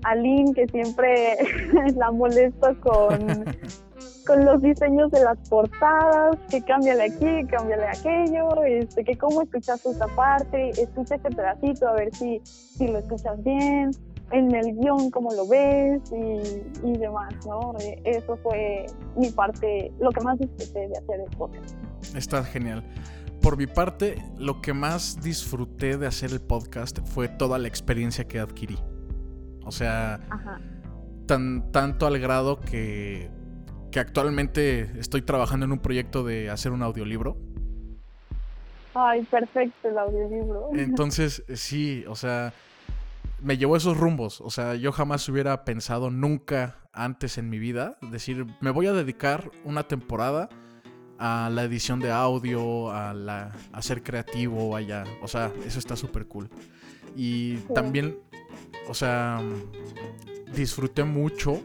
Aline, 0.04 0.54
que 0.54 0.66
siempre 0.68 1.36
la 1.96 2.10
molesta 2.10 2.74
con, 2.76 3.44
con 4.26 4.44
los 4.44 4.62
diseños 4.62 5.10
de 5.10 5.22
las 5.22 5.36
portadas, 5.48 6.36
que 6.48 6.62
cámbiale 6.62 7.02
aquí, 7.04 7.46
cámbiale 7.48 7.86
aquello, 7.88 8.64
este, 8.64 9.04
que 9.04 9.18
cómo 9.18 9.42
escuchas 9.42 9.84
esta 9.84 10.06
parte, 10.08 10.70
escucha 10.70 11.16
este 11.16 11.30
pedacito 11.30 11.88
a 11.88 11.92
ver 11.92 12.14
si, 12.14 12.40
si 12.44 12.88
lo 12.88 12.98
escuchas 12.98 13.42
bien 13.42 13.90
en 14.32 14.54
el 14.54 14.76
guion 14.76 15.10
cómo 15.10 15.32
lo 15.34 15.46
ves 15.46 16.00
y, 16.12 16.86
y, 16.86 16.98
demás, 16.98 17.34
¿no? 17.46 17.74
Eh, 17.80 18.00
eso 18.04 18.36
fue 18.42 18.86
mi 19.16 19.30
parte, 19.30 19.92
lo 20.00 20.10
que 20.10 20.20
más 20.20 20.38
disfruté 20.38 20.88
de 20.88 20.98
hacer 20.98 21.20
el 21.20 21.36
podcast. 21.36 21.76
Está 22.14 22.44
genial. 22.44 22.84
Por 23.42 23.56
mi 23.56 23.66
parte, 23.66 24.22
lo 24.38 24.60
que 24.60 24.72
más 24.72 25.20
disfruté 25.20 25.96
de 25.96 26.06
hacer 26.06 26.30
el 26.30 26.40
podcast 26.40 26.98
fue 27.06 27.28
toda 27.28 27.58
la 27.58 27.68
experiencia 27.68 28.28
que 28.28 28.38
adquirí. 28.38 28.78
O 29.64 29.72
sea, 29.72 30.20
Tan, 31.26 31.70
tanto 31.70 32.06
al 32.06 32.18
grado 32.18 32.60
que, 32.60 33.30
que 33.90 34.00
actualmente 34.00 34.98
estoy 34.98 35.22
trabajando 35.22 35.66
en 35.66 35.72
un 35.72 35.78
proyecto 35.78 36.24
de 36.24 36.50
hacer 36.50 36.72
un 36.72 36.82
audiolibro. 36.82 37.36
Ay, 38.94 39.22
perfecto 39.22 39.88
el 39.88 39.98
audiolibro. 39.98 40.70
Entonces, 40.74 41.44
sí, 41.54 42.04
o 42.08 42.16
sea, 42.16 42.52
me 43.42 43.56
llevó 43.56 43.76
esos 43.76 43.96
rumbos. 43.96 44.40
O 44.40 44.50
sea, 44.50 44.74
yo 44.74 44.92
jamás 44.92 45.28
hubiera 45.28 45.64
pensado 45.64 46.10
nunca 46.10 46.76
antes 46.92 47.38
en 47.38 47.48
mi 47.48 47.58
vida 47.58 47.96
decir, 48.10 48.46
me 48.60 48.70
voy 48.70 48.86
a 48.86 48.92
dedicar 48.92 49.50
una 49.64 49.84
temporada 49.84 50.48
a 51.18 51.50
la 51.52 51.64
edición 51.64 52.00
de 52.00 52.10
audio, 52.10 52.90
a, 52.90 53.12
la, 53.12 53.52
a 53.72 53.82
ser 53.82 54.02
creativo, 54.02 54.74
allá. 54.74 55.04
O 55.22 55.28
sea, 55.28 55.52
eso 55.66 55.78
está 55.78 55.96
súper 55.96 56.26
cool. 56.26 56.48
Y 57.14 57.56
también, 57.74 58.18
o 58.88 58.94
sea, 58.94 59.42
disfruté 60.54 61.04
mucho, 61.04 61.60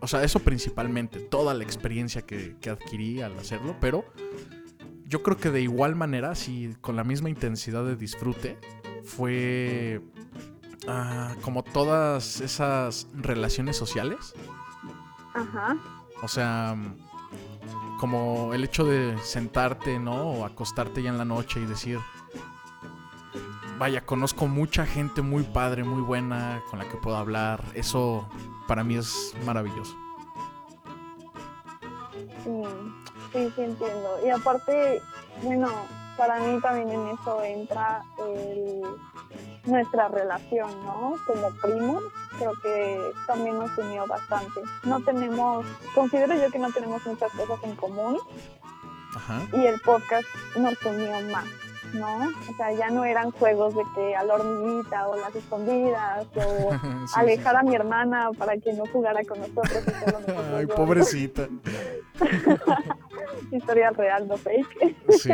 o 0.00 0.06
sea, 0.06 0.22
eso 0.22 0.38
principalmente, 0.40 1.20
toda 1.20 1.54
la 1.54 1.64
experiencia 1.64 2.22
que, 2.22 2.56
que 2.60 2.70
adquirí 2.70 3.22
al 3.22 3.36
hacerlo, 3.38 3.76
pero 3.80 4.04
yo 5.06 5.22
creo 5.22 5.36
que 5.36 5.50
de 5.50 5.62
igual 5.62 5.94
manera, 5.96 6.34
si 6.34 6.74
con 6.80 6.96
la 6.96 7.04
misma 7.04 7.28
intensidad 7.28 7.84
de 7.84 7.96
disfrute, 7.96 8.56
fue 9.02 10.00
Ah, 10.88 11.34
como 11.42 11.62
todas 11.62 12.40
esas 12.40 13.06
relaciones 13.14 13.76
sociales 13.76 14.34
Ajá. 15.34 15.76
O 16.22 16.28
sea, 16.28 16.76
como 17.98 18.52
el 18.54 18.64
hecho 18.64 18.84
de 18.84 19.16
sentarte, 19.18 19.98
¿no? 19.98 20.30
O 20.30 20.44
acostarte 20.44 21.02
ya 21.02 21.10
en 21.10 21.18
la 21.18 21.24
noche 21.24 21.60
y 21.60 21.66
decir, 21.66 21.98
vaya, 23.78 24.04
conozco 24.04 24.46
mucha 24.46 24.86
gente 24.86 25.22
muy 25.22 25.42
padre, 25.42 25.84
muy 25.84 26.02
buena, 26.02 26.62
con 26.70 26.78
la 26.78 26.88
que 26.88 26.96
puedo 26.96 27.16
hablar. 27.16 27.64
Eso 27.74 28.28
para 28.68 28.84
mí 28.84 28.96
es 28.96 29.34
maravilloso. 29.44 29.96
Sí, 32.44 32.62
sí, 33.32 33.52
sí 33.56 33.62
entiendo. 33.62 34.18
Y 34.24 34.30
aparte, 34.30 35.00
bueno, 35.42 35.68
para 36.16 36.38
mí 36.40 36.60
también 36.60 36.90
en 36.90 37.08
eso 37.08 37.42
entra 37.42 38.02
el, 38.18 38.82
nuestra 39.64 40.08
relación, 40.08 40.70
¿no? 40.84 41.14
Como 41.26 41.50
primos, 41.62 42.02
creo 42.38 42.52
que 42.62 43.12
también 43.26 43.58
nos 43.58 43.76
unió 43.78 44.06
bastante. 44.06 44.60
No 44.84 45.00
tenemos, 45.00 45.64
considero 45.94 46.34
yo 46.34 46.50
que 46.50 46.58
no 46.58 46.70
tenemos 46.72 47.04
muchas 47.06 47.30
cosas 47.32 47.58
en 47.62 47.76
común 47.76 48.18
Ajá. 49.14 49.42
y 49.52 49.66
el 49.66 49.80
podcast 49.80 50.26
nos 50.56 50.74
unió 50.84 51.12
más, 51.30 51.44
¿no? 51.94 52.28
O 52.50 52.56
sea, 52.56 52.72
ya 52.72 52.90
no 52.90 53.04
eran 53.04 53.30
juegos 53.30 53.74
de 53.74 53.82
que 53.94 54.16
a 54.16 54.24
la 54.24 54.34
hormiguita 54.34 55.08
o 55.08 55.16
las 55.16 55.34
escondidas 55.34 56.26
o 56.34 56.72
Sí, 57.06 57.12
alejar 57.16 57.56
a 57.56 57.62
mi 57.62 57.74
hermana 57.74 58.30
para 58.36 58.56
que 58.56 58.72
no 58.72 58.84
jugara 58.86 59.22
con 59.24 59.40
nosotros. 59.40 59.84
nosotros 60.06 60.46
Ay, 60.56 60.66
pobrecita. 60.66 61.48
Historia 63.52 63.90
real, 63.90 64.26
no 64.28 64.36
fake. 64.36 64.96
Sí. 65.10 65.30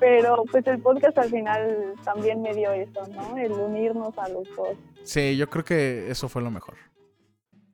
Pero 0.00 0.44
pues 0.50 0.66
el 0.66 0.80
podcast 0.80 1.18
al 1.18 1.30
final 1.30 1.94
también 2.04 2.40
me 2.42 2.54
dio 2.54 2.72
eso, 2.72 3.06
¿no? 3.08 3.36
El 3.36 3.52
unirnos 3.52 4.16
a 4.18 4.28
los 4.28 4.48
dos. 4.56 4.76
Sí, 5.02 5.36
yo 5.36 5.48
creo 5.48 5.64
que 5.64 6.10
eso 6.10 6.28
fue 6.28 6.42
lo 6.42 6.50
mejor. 6.50 6.76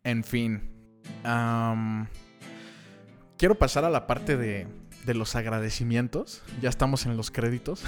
En 0.04 0.24
fin. 0.24 0.70
am, 1.22 2.06
quiero 3.36 3.54
pasar 3.56 3.84
a 3.84 3.90
la 3.90 4.06
parte 4.06 4.36
de, 4.36 4.66
de 5.04 5.14
los 5.14 5.36
agradecimientos. 5.36 6.42
Ya 6.60 6.68
estamos 6.68 7.06
en 7.06 7.16
los 7.16 7.30
créditos. 7.30 7.84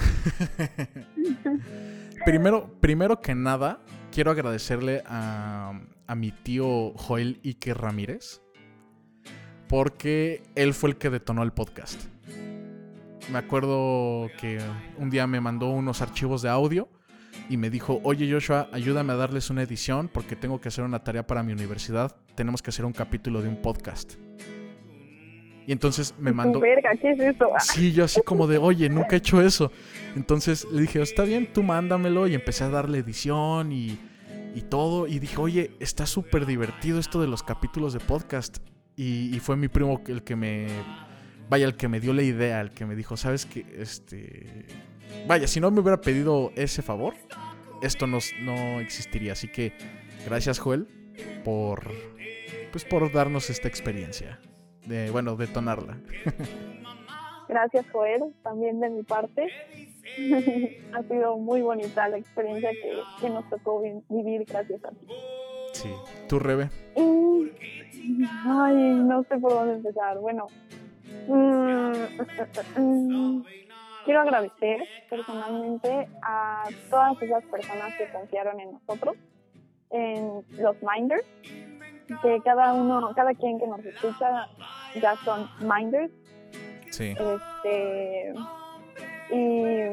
primero, 2.25 2.69
primero 2.79 3.21
que 3.21 3.35
nada, 3.35 3.81
quiero 4.11 4.31
agradecerle 4.31 5.03
a, 5.05 5.79
a 6.05 6.15
mi 6.15 6.31
tío 6.31 6.93
Joel 6.95 7.39
Ike 7.43 7.73
Ramírez. 7.73 8.41
Porque 9.67 10.43
él 10.55 10.73
fue 10.73 10.91
el 10.91 10.97
que 10.97 11.09
detonó 11.09 11.43
el 11.43 11.51
podcast. 11.51 12.01
Me 13.31 13.39
acuerdo 13.39 14.29
que 14.39 14.59
un 14.97 15.09
día 15.09 15.27
me 15.27 15.41
mandó 15.41 15.67
unos 15.67 16.01
archivos 16.01 16.41
de 16.41 16.49
audio 16.49 16.87
y 17.49 17.57
me 17.57 17.69
dijo, 17.69 17.99
oye 18.03 18.31
Joshua, 18.31 18.69
ayúdame 18.71 19.13
a 19.13 19.15
darles 19.17 19.49
una 19.49 19.63
edición 19.63 20.09
porque 20.11 20.35
tengo 20.35 20.61
que 20.61 20.69
hacer 20.69 20.85
una 20.85 21.03
tarea 21.03 21.27
para 21.27 21.43
mi 21.43 21.51
universidad. 21.51 22.15
Tenemos 22.35 22.61
que 22.61 22.69
hacer 22.69 22.85
un 22.85 22.93
capítulo 22.93 23.41
de 23.41 23.49
un 23.49 23.61
podcast. 23.61 24.13
Y 25.65 25.73
entonces 25.73 26.15
me 26.17 26.31
mandó... 26.31 26.61
Verga, 26.61 26.91
¿qué 27.01 27.11
es 27.11 27.19
eso? 27.19 27.51
Sí, 27.59 27.91
yo 27.91 28.05
así 28.05 28.21
como 28.21 28.47
de, 28.47 28.57
oye, 28.57 28.87
nunca 28.87 29.15
he 29.15 29.19
hecho 29.19 29.41
eso. 29.41 29.73
Entonces 30.15 30.65
le 30.71 30.81
dije, 30.81 31.01
está 31.01 31.23
bien, 31.23 31.51
tú 31.51 31.63
mándamelo 31.63 32.27
y 32.27 32.33
empecé 32.33 32.63
a 32.63 32.69
darle 32.69 32.99
edición 32.99 33.73
y, 33.73 33.99
y 34.55 34.61
todo. 34.61 35.05
Y 35.05 35.19
dije, 35.19 35.35
oye, 35.37 35.71
está 35.81 36.05
súper 36.05 36.45
divertido 36.45 36.99
esto 36.99 37.19
de 37.19 37.27
los 37.27 37.43
capítulos 37.43 37.91
de 37.91 37.99
podcast. 37.99 38.59
Y, 38.95 39.35
y 39.35 39.39
fue 39.41 39.57
mi 39.57 39.67
primo 39.67 40.01
el 40.07 40.23
que 40.23 40.37
me... 40.37 40.67
Vaya, 41.49 41.65
el 41.65 41.75
que 41.75 41.87
me 41.87 41.99
dio 41.99 42.13
la 42.13 42.23
idea, 42.23 42.59
el 42.61 42.71
que 42.71 42.85
me 42.85 42.95
dijo, 42.95 43.15
¿sabes 43.17 43.45
qué? 43.45 43.65
Este... 43.77 44.65
Vaya, 45.27 45.47
si 45.47 45.59
no 45.59 45.71
me 45.71 45.79
hubiera 45.79 46.01
pedido 46.01 46.51
ese 46.55 46.81
favor, 46.81 47.13
esto 47.81 48.05
no, 48.07 48.17
no 48.41 48.79
existiría. 48.79 49.33
Así 49.33 49.47
que 49.47 49.71
gracias, 50.25 50.59
Joel, 50.59 50.87
por... 51.43 51.83
Pues 52.71 52.83
por 52.83 53.11
darnos 53.11 53.49
esta 53.49 53.67
experiencia. 53.67 54.39
De, 54.85 55.09
bueno, 55.09 55.35
detonarla. 55.35 55.97
Gracias, 57.47 57.85
Joel, 57.91 58.23
también 58.43 58.79
de 58.81 58.89
mi 58.89 59.03
parte. 59.03 59.47
ha 60.93 61.03
sido 61.03 61.37
muy 61.37 61.61
bonita 61.61 62.07
la 62.09 62.17
experiencia 62.17 62.69
que, 62.71 62.99
que 63.21 63.29
nos 63.29 63.49
tocó 63.49 63.81
vi- 63.81 64.01
vivir 64.09 64.45
gracias 64.45 64.83
a 64.83 64.89
ti. 64.89 65.07
Sí. 65.73 65.89
¿Tú, 66.27 66.39
Rebe? 66.39 66.69
Y- 66.97 67.51
Ay, 68.45 68.75
no 68.95 69.23
sé 69.29 69.37
por 69.37 69.51
dónde 69.53 69.75
empezar. 69.75 70.17
Bueno, 70.19 70.47
mm, 71.27 72.81
mm, 72.81 73.43
quiero 74.05 74.21
agradecer 74.21 74.83
personalmente 75.09 76.07
a 76.21 76.63
todas 76.89 77.21
esas 77.21 77.43
personas 77.45 77.93
que 77.97 78.09
confiaron 78.11 78.59
en 78.59 78.71
nosotros, 78.73 79.15
en 79.89 80.43
los 80.57 80.75
Minders, 80.81 81.25
que 82.21 82.39
cada 82.43 82.73
uno, 82.73 83.11
cada 83.15 83.33
quien 83.33 83.59
que 83.59 83.67
nos 83.67 83.83
escucha 83.85 84.47
ya 85.01 85.15
son 85.17 85.49
Minders, 85.61 86.11
Sí. 86.89 87.13
este 87.19 88.33
y 89.29 89.89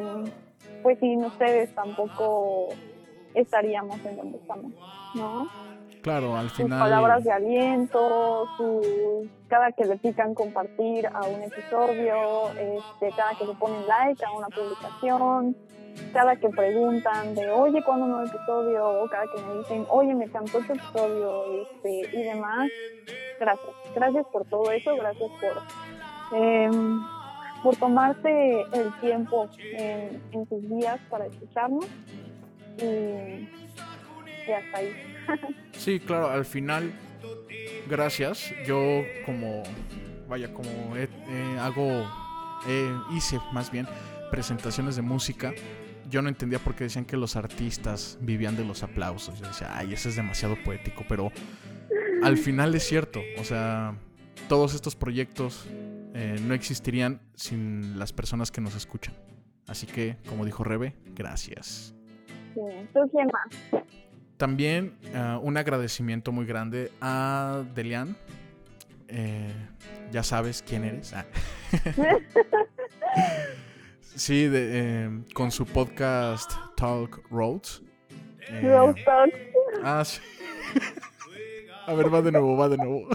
pues 0.83 0.98
sin 1.00 1.24
ustedes 1.24 1.74
tampoco 1.74 2.68
estaríamos 3.35 4.05
en 4.07 4.16
donde 4.16 4.38
estamos, 4.38 4.72
¿no? 5.14 5.48
Claro, 6.05 6.37
al 6.37 6.51
sus 6.51 6.59
final. 6.59 6.81
palabras 6.81 7.25
de 7.25 7.33
aliento, 7.33 8.45
sus, 8.59 9.27
cada 9.49 9.73
que 9.73 9.87
le 9.87 9.97
pican 9.97 10.35
compartir 10.35 11.07
a 11.07 11.23
un 11.23 11.43
episodio, 11.43 12.51
este, 12.51 13.11
cada 13.17 13.35
que 13.38 13.47
le 13.47 13.55
ponen 13.55 13.87
like 13.88 14.23
a 14.23 14.31
una 14.33 14.49
publicación, 14.49 15.57
cada 16.12 16.37
que 16.37 16.51
preguntan 16.51 17.35
de 17.35 17.51
oye 17.51 17.83
cuándo 17.83 18.05
un 18.05 18.11
nuevo 18.11 18.27
episodio, 18.27 19.03
o 19.03 19.09
cada 19.09 19.25
que 19.35 19.40
me 19.45 19.55
dicen 19.61 19.87
oye 19.88 20.14
me 20.14 20.27
encantó 20.27 20.59
tu 20.59 20.75
episodio 20.75 21.62
este, 21.62 22.19
y 22.19 22.23
demás. 22.23 22.69
Gracias, 23.40 23.75
gracias 23.95 24.27
por 24.31 24.45
todo 24.45 24.71
eso, 24.73 24.95
gracias 24.97 25.31
por 25.40 26.38
em, 26.38 27.01
por 27.62 27.77
tomarse 27.77 28.61
el 28.75 28.93
tiempo 29.01 29.49
en, 29.73 30.23
en 30.33 30.49
sus 30.51 30.69
días 30.69 31.01
para 31.09 31.25
escucharnos 31.25 31.87
y, 32.77 33.49
y 34.47 34.53
hasta 34.53 34.77
ahí. 34.77 35.13
Sí, 35.73 36.01
claro, 36.01 36.31
al 36.31 36.45
final. 36.45 36.93
Gracias. 37.89 38.53
Yo, 38.67 39.03
como. 39.27 39.63
Vaya, 40.29 40.53
como 40.53 40.71
hago. 41.61 42.07
hice 43.15 43.39
más 43.53 43.71
bien 43.71 43.87
presentaciones 44.31 44.97
de 44.97 45.03
música. 45.03 45.53
Yo 46.11 46.23
no 46.23 46.29
entendía 46.29 46.59
por 46.59 46.75
qué 46.75 46.85
decían 46.85 47.05
que 47.05 47.17
los 47.17 47.37
artistas 47.37 48.19
vivían 48.21 48.57
de 48.57 48.65
los 48.65 48.83
aplausos. 48.83 49.39
Yo 49.41 49.47
decía, 49.47 49.77
ay, 49.77 49.93
eso 49.95 50.09
es 50.09 50.17
demasiado 50.17 50.57
poético. 50.65 51.05
Pero 51.09 51.31
al 52.23 52.37
final 52.37 52.75
es 52.75 52.85
cierto. 52.85 53.21
O 53.39 53.45
sea, 53.45 53.97
todos 54.49 54.75
estos 54.75 54.97
proyectos 54.97 55.67
eh, 56.15 56.37
no 56.43 56.55
existirían 56.55 57.21
sin 57.35 57.99
las 57.99 58.13
personas 58.13 58.51
que 58.51 58.61
nos 58.61 58.75
escuchan. 58.75 59.15
Así 59.67 59.87
que, 59.87 60.17
como 60.29 60.45
dijo 60.45 60.63
Rebe, 60.63 60.95
gracias. 61.15 61.95
Sí. 62.55 62.61
¿Tú 62.93 63.01
quién 63.11 63.27
más? 63.33 63.85
También 64.37 64.97
eh, 65.12 65.38
un 65.42 65.57
agradecimiento 65.57 66.33
muy 66.33 66.47
grande 66.47 66.90
a 67.01 67.62
Delian. 67.75 68.16
Eh, 69.09 69.53
ya 70.11 70.23
sabes 70.23 70.64
quién 70.66 70.85
eres. 70.85 71.12
Ah. 71.12 71.25
sí, 74.01 74.47
de, 74.47 74.70
eh, 74.73 75.11
con 75.35 75.51
su 75.51 75.66
podcast 75.66 76.53
Talk 76.77 77.23
Roads. 77.31 77.83
Eh, 78.49 78.94
Talks. 79.05 79.33
ah, 79.83 80.05
sí. 80.05 80.20
a 81.87 81.94
ver, 81.94 82.12
va 82.12 82.23
de 82.23 82.33
nuevo, 82.33 82.57
va 82.57 82.68
de 82.68 82.77
nuevo. 82.77 83.09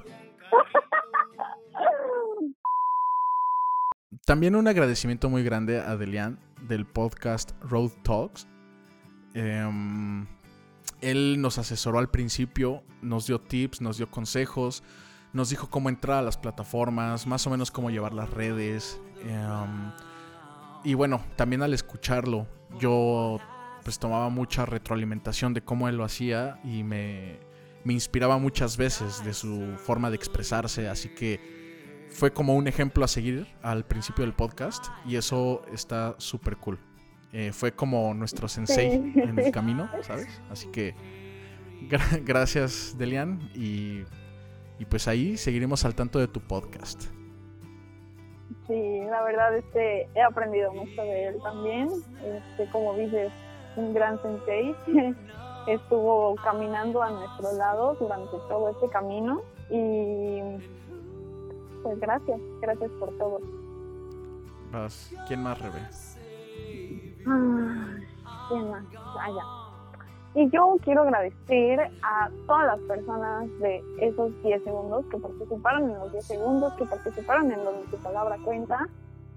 También 4.25 4.55
un 4.55 4.67
agradecimiento 4.67 5.29
muy 5.29 5.43
grande 5.43 5.79
a 5.79 5.97
Delian 5.97 6.39
del 6.67 6.85
podcast 6.85 7.51
Road 7.61 7.91
Talks. 8.03 8.47
Em, 9.33 10.27
él 11.01 11.41
nos 11.41 11.57
asesoró 11.57 11.99
al 11.99 12.09
principio, 12.09 12.83
nos 13.01 13.27
dio 13.27 13.39
tips, 13.39 13.81
nos 13.81 13.97
dio 13.97 14.09
consejos, 14.09 14.83
nos 15.33 15.49
dijo 15.49 15.69
cómo 15.69 15.89
entrar 15.89 16.17
a 16.17 16.21
las 16.21 16.37
plataformas, 16.37 17.27
más 17.27 17.45
o 17.47 17.49
menos 17.49 17.71
cómo 17.71 17.89
llevar 17.89 18.13
las 18.13 18.29
redes. 18.29 18.99
em, 19.23 19.91
y 20.83 20.93
bueno, 20.93 21.21
también 21.35 21.61
al 21.61 21.73
escucharlo, 21.73 22.47
yo 22.79 23.37
pues 23.83 23.99
tomaba 23.99 24.29
mucha 24.29 24.65
retroalimentación 24.65 25.53
de 25.53 25.61
cómo 25.61 25.89
él 25.89 25.97
lo 25.97 26.03
hacía 26.03 26.59
y 26.63 26.83
me, 26.83 27.39
me 27.83 27.93
inspiraba 27.93 28.37
muchas 28.37 28.77
veces 28.77 29.23
de 29.23 29.33
su 29.33 29.75
forma 29.77 30.09
de 30.09 30.15
expresarse, 30.15 30.87
así 30.87 31.09
que 31.09 32.07
fue 32.11 32.31
como 32.31 32.55
un 32.55 32.67
ejemplo 32.67 33.03
a 33.05 33.07
seguir 33.07 33.47
al 33.61 33.85
principio 33.85 34.25
del 34.25 34.33
podcast 34.33 34.85
y 35.05 35.15
eso 35.15 35.61
está 35.73 36.15
súper 36.17 36.57
cool. 36.57 36.79
Eh, 37.31 37.51
fue 37.51 37.71
como 37.71 38.13
nuestro 38.13 38.47
sensei 38.47 38.91
Sí. 38.91 39.19
en 39.19 39.37
el 39.37 39.51
camino, 39.51 39.89
¿sabes? 40.01 40.41
Así 40.49 40.67
que 40.71 40.95
gra- 41.87 42.23
gracias, 42.25 42.95
Delian, 42.97 43.39
y, 43.53 44.03
y 44.79 44.85
pues 44.89 45.07
ahí 45.07 45.37
seguiremos 45.37 45.85
al 45.85 45.93
tanto 45.95 46.17
de 46.19 46.27
tu 46.27 46.39
podcast. 46.41 47.03
Sí, 48.67 48.99
la 49.09 49.21
verdad 49.23 49.55
este, 49.57 50.09
he 50.15 50.21
aprendido 50.21 50.73
mucho 50.73 51.01
de 51.01 51.27
él 51.27 51.35
también. 51.43 51.89
Este, 52.23 52.69
como 52.71 52.95
dices, 52.95 53.31
un 53.75 53.93
gran 53.93 54.19
sensei. 54.21 54.75
estuvo 55.67 56.33
caminando 56.43 57.03
a 57.03 57.11
nuestro 57.11 57.51
lado 57.53 57.93
durante 57.99 58.31
todo 58.47 58.69
este 58.71 58.89
camino 58.89 59.41
y 59.69 60.39
pues 61.83 61.99
gracias, 61.99 62.39
gracias 62.61 62.89
por 62.99 63.15
todo. 63.19 63.39
¿Quién 65.27 65.43
más, 65.43 65.59
Rebe? 65.61 65.79
Ah, 67.29 68.47
¿Quién 68.49 68.71
más? 68.71 68.83
Ah. 68.95 69.69
Y 70.35 70.49
yo 70.49 70.77
quiero 70.83 71.01
agradecer 71.01 71.91
a 72.01 72.29
todas 72.47 72.67
las 72.67 72.79
personas 72.81 73.47
de 73.59 73.83
esos 73.99 74.31
10 74.43 74.63
segundos 74.63 75.05
que 75.11 75.17
participaron 75.17 75.89
en 75.89 75.99
los 75.99 76.11
10 76.11 76.25
segundos, 76.25 76.73
que 76.73 76.85
participaron 76.85 77.51
en 77.51 77.63
donde 77.63 77.83
tu 77.89 77.97
palabra 77.97 78.37
cuenta. 78.43 78.87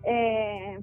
Eh, 0.04 0.80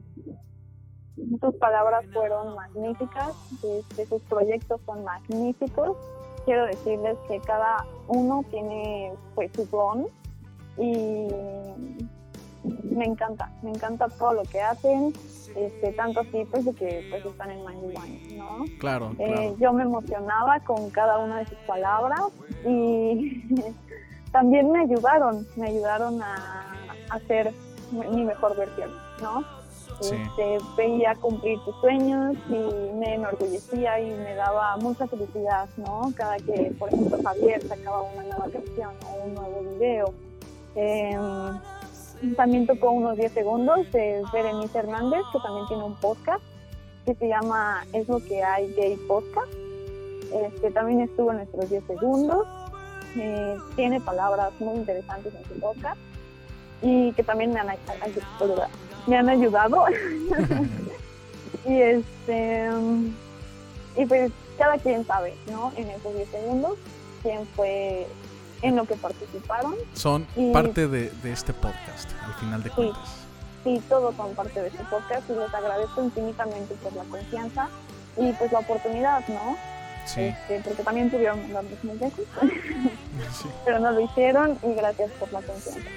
sus 1.41 1.55
palabras 1.55 2.05
fueron 2.13 2.55
magníficas, 2.55 3.33
sus 3.61 4.21
proyectos 4.23 4.81
son 4.85 5.03
magníficos. 5.03 5.97
Quiero 6.45 6.65
decirles 6.65 7.17
que 7.27 7.39
cada 7.41 7.85
uno 8.07 8.43
tiene 8.49 9.13
pues 9.35 9.51
su 9.53 9.65
don 9.65 10.07
y 10.77 11.27
me 12.63 13.05
encanta, 13.05 13.49
me 13.61 13.69
encanta 13.71 14.07
todo 14.09 14.33
lo 14.33 14.43
que 14.43 14.61
hacen, 14.61 15.13
este, 15.55 15.93
tanto 15.93 16.19
así 16.21 16.45
pues 16.51 16.65
de 16.65 16.73
que 16.73 17.07
pues 17.09 17.25
están 17.25 17.51
en 17.51 17.65
Mind 17.65 17.83
Wine, 17.83 18.37
¿no? 18.37 18.65
Claro, 18.79 19.11
Eh, 19.17 19.33
claro. 19.33 19.55
yo 19.59 19.73
me 19.73 19.83
emocionaba 19.83 20.59
con 20.61 20.89
cada 20.89 21.17
una 21.19 21.39
de 21.39 21.45
sus 21.45 21.57
palabras 21.59 22.21
y 22.65 23.43
también 24.31 24.71
me 24.71 24.81
ayudaron, 24.81 25.47
me 25.55 25.67
ayudaron 25.69 26.21
a 26.21 26.75
hacer 27.09 27.53
mi 27.91 28.23
mejor 28.23 28.55
versión, 28.55 28.91
¿no? 29.21 29.43
Sí. 30.01 30.15
Este, 30.15 30.57
veía 30.77 31.13
cumplir 31.15 31.59
tus 31.65 31.75
sueños 31.81 32.37
y 32.47 32.93
me 32.97 33.15
enorgullecía 33.15 33.99
y 33.99 34.11
me 34.11 34.33
daba 34.35 34.77
mucha 34.77 35.07
felicidad, 35.07 35.67
¿no? 35.75 36.13
Cada 36.15 36.37
que, 36.37 36.73
por 36.79 36.87
ejemplo, 36.93 37.17
Javier 37.21 37.61
sacaba 37.67 38.03
una 38.03 38.23
nueva 38.23 38.45
canción 38.49 38.91
o 39.05 39.25
un 39.25 39.33
nuevo 39.33 39.61
video. 39.73 40.13
Em, 40.75 41.59
también 42.35 42.67
tocó 42.67 42.91
unos 42.91 43.17
10 43.17 43.31
segundos 43.31 43.91
de 43.91 44.23
Berenice 44.33 44.77
Hernández, 44.77 45.21
que 45.31 45.39
también 45.39 45.67
tiene 45.67 45.83
un 45.83 45.95
podcast 45.95 46.41
que 47.05 47.15
se 47.15 47.27
llama 47.27 47.85
Es 47.93 48.07
lo 48.07 48.19
que 48.19 48.43
hay 48.43 48.73
gay 48.73 48.97
podcast. 49.07 49.51
Este, 50.31 50.71
también 50.71 51.01
estuvo 51.01 51.31
en 51.31 51.37
nuestros 51.37 51.69
10 51.69 51.83
segundos. 51.85 52.47
Eh, 53.15 53.57
tiene 53.75 53.99
palabras 54.01 54.51
muy 54.59 54.75
interesantes 54.75 55.33
en 55.33 55.43
su 55.45 55.59
podcast 55.59 55.97
y 56.81 57.11
que 57.13 57.23
también 57.23 57.51
me 57.51 57.59
han, 57.59 57.67
me 59.07 59.17
han 59.17 59.29
ayudado. 59.29 59.85
y 61.65 61.81
este 61.81 62.69
y 63.97 64.05
pues 64.05 64.31
cada 64.57 64.77
quien 64.77 65.05
sabe, 65.05 65.33
¿no? 65.51 65.71
En 65.75 65.89
esos 65.89 66.13
10 66.13 66.29
segundos 66.29 66.77
quién 67.23 67.45
fue 67.55 68.07
en 68.61 68.75
lo 68.75 68.85
que 68.85 68.95
participaron 68.95 69.75
Son 69.93 70.25
y- 70.35 70.51
parte 70.51 70.87
de, 70.87 71.09
de 71.09 71.31
este 71.31 71.53
podcast, 71.53 72.09
al 72.25 72.33
final 72.35 72.63
de 72.63 72.69
Sí. 72.69 72.75
cuentas. 72.75 73.09
y 73.65 73.79
todos 73.81 74.15
son 74.15 74.33
parte 74.35 74.61
de 74.61 74.67
este 74.69 74.83
podcast 74.85 75.29
y 75.29 75.33
les 75.33 75.53
agradezco 75.53 76.03
infinitamente 76.03 76.73
por 76.75 76.93
la 76.93 77.03
confianza 77.03 77.67
y 78.17 78.31
pues 78.33 78.51
la 78.51 78.59
oportunidad, 78.59 79.27
¿no? 79.27 79.57
Sí, 80.05 80.21
Este, 80.21 80.61
porque 80.63 80.81
también 80.83 81.09
pudieron 81.09 81.41
mandarnos 81.43 81.83
mensajes, 81.83 82.25
sí. 83.41 83.47
pero 83.65 83.79
no 83.79 83.91
lo 83.91 83.99
hicieron 83.99 84.57
y 84.63 84.73
gracias 84.73 85.11
por 85.19 85.31
la 85.33 85.41
confianza. 85.41 85.87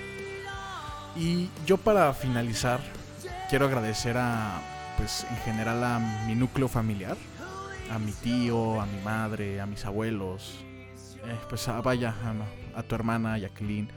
Y 1.16 1.50
yo 1.66 1.76
para 1.78 2.12
finalizar, 2.14 2.80
quiero 3.50 3.66
agradecer 3.66 4.16
a, 4.18 4.60
pues 4.96 5.24
en 5.30 5.36
general 5.38 5.82
a 5.84 5.98
mi 6.26 6.34
núcleo 6.34 6.68
familiar, 6.68 7.16
a 7.90 7.98
mi 7.98 8.12
tío, 8.12 8.80
a 8.80 8.86
mi 8.86 8.98
madre, 9.02 9.60
a 9.60 9.66
mis 9.66 9.84
abuelos, 9.84 10.56
eh, 11.24 11.38
pues 11.48 11.68
a, 11.68 11.80
vaya, 11.80 12.14
a, 12.74 12.78
a 12.78 12.82
tu 12.82 12.94
hermana 12.94 13.38
Jacqueline, 13.38 13.88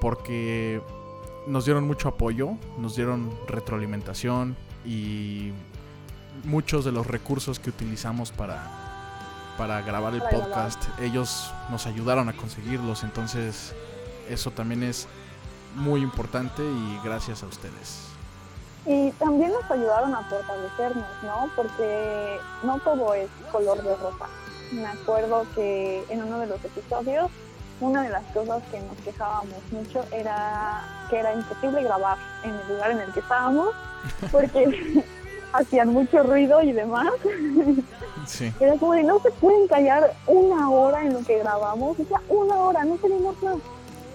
porque 0.00 0.82
nos 1.46 1.64
dieron 1.64 1.86
mucho 1.86 2.08
apoyo, 2.08 2.56
nos 2.78 2.96
dieron 2.96 3.30
retroalimentación 3.48 4.56
y 4.84 5.52
muchos 6.44 6.84
de 6.84 6.92
los 6.92 7.06
recursos 7.06 7.58
que 7.58 7.70
utilizamos 7.70 8.32
para, 8.32 8.62
para 9.58 9.82
grabar 9.82 10.14
el 10.14 10.22
podcast, 10.22 10.82
ellos 11.00 11.52
nos 11.70 11.86
ayudaron 11.86 12.28
a 12.28 12.32
conseguirlos, 12.32 13.04
entonces 13.04 13.74
eso 14.28 14.50
también 14.50 14.82
es 14.82 15.08
muy 15.76 16.00
importante 16.00 16.62
y 16.62 17.00
gracias 17.04 17.42
a 17.42 17.46
ustedes. 17.46 18.08
Y 18.84 19.10
también 19.12 19.52
nos 19.52 19.70
ayudaron 19.70 20.14
a 20.14 20.22
fortalecernos, 20.24 21.06
¿no? 21.22 21.48
Porque 21.54 22.40
no 22.64 22.78
todo 22.80 23.14
es 23.14 23.28
color 23.52 23.80
de 23.82 23.94
rosa. 23.96 24.26
Me 24.72 24.86
acuerdo 24.86 25.46
que 25.54 26.02
en 26.08 26.22
uno 26.22 26.38
de 26.40 26.46
los 26.46 26.64
episodios, 26.64 27.30
una 27.80 28.02
de 28.02 28.10
las 28.10 28.22
cosas 28.32 28.62
que 28.70 28.80
nos 28.80 28.96
quejábamos 29.04 29.58
mucho 29.70 30.04
era 30.12 30.82
que 31.10 31.18
era 31.18 31.34
imposible 31.34 31.82
grabar 31.82 32.16
en 32.44 32.50
el 32.50 32.68
lugar 32.68 32.90
en 32.92 32.98
el 33.00 33.12
que 33.12 33.20
estábamos, 33.20 33.68
porque 34.30 35.04
hacían 35.52 35.88
mucho 35.90 36.22
ruido 36.22 36.62
y 36.62 36.72
demás. 36.72 37.12
Sí, 38.26 38.52
Era 38.60 38.76
como 38.76 38.92
de 38.94 39.02
no 39.02 39.18
se 39.20 39.30
pueden 39.32 39.66
callar 39.68 40.14
una 40.26 40.70
hora 40.70 41.04
en 41.04 41.12
lo 41.12 41.22
que 41.24 41.38
grabamos, 41.40 41.98
o 41.98 42.04
sea, 42.04 42.20
una 42.28 42.54
hora, 42.54 42.84
no 42.84 42.94
tenemos 42.96 43.42
más. 43.42 43.56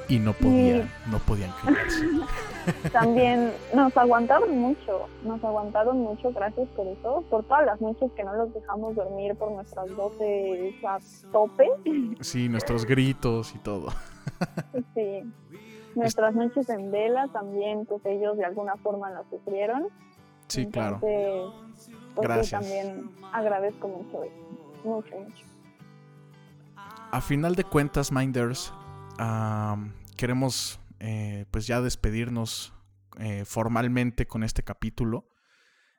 y 0.07 0.17
no 0.17 0.33
podían, 0.33 0.89
no 1.07 1.19
podían 1.19 1.51
callarse. 1.63 2.05
También 2.91 3.51
nos 3.73 3.95
aguantaron 3.97 4.57
mucho, 4.57 5.07
nos 5.23 5.43
aguantaron 5.43 5.99
mucho, 5.99 6.31
gracias 6.31 6.67
por 6.69 6.87
eso, 6.87 7.23
por 7.29 7.43
todas 7.45 7.65
las 7.65 7.79
noches 7.81 8.11
que 8.15 8.23
no 8.23 8.33
los 8.33 8.53
dejamos 8.53 8.95
dormir 8.95 9.35
por 9.35 9.51
nuestras 9.51 9.87
12 9.95 10.75
a 10.87 10.99
tope, 11.31 11.69
Sí, 12.21 12.49
nuestros 12.49 12.85
gritos 12.85 13.53
y 13.55 13.59
todo. 13.59 13.87
sí. 14.95 15.23
Nuestras 15.95 16.35
noches 16.35 16.69
en 16.69 16.91
vela 16.91 17.27
también, 17.33 17.85
pues 17.87 18.05
ellos 18.05 18.37
de 18.37 18.45
alguna 18.45 18.75
forma 18.77 19.09
las 19.09 19.25
sufrieron. 19.29 19.87
Sí, 20.47 20.67
claro. 20.67 20.99
Pues 21.01 21.51
sí, 21.77 21.91
Gracias. 22.15 22.61
también 22.61 23.09
agradezco 23.33 23.87
mucho 23.87 24.23
eso, 24.23 24.35
mucho, 24.83 25.15
mucho. 25.17 25.45
A 27.11 27.21
final 27.21 27.55
de 27.55 27.63
cuentas, 27.63 28.11
Minders, 28.11 28.71
am, 29.17 29.91
queremos 30.15 30.79
eh, 30.99 31.45
pues 31.51 31.67
ya 31.67 31.81
despedirnos 31.81 32.73
eh, 33.19 33.45
formalmente 33.45 34.27
con 34.27 34.43
este 34.43 34.63
capítulo. 34.63 35.29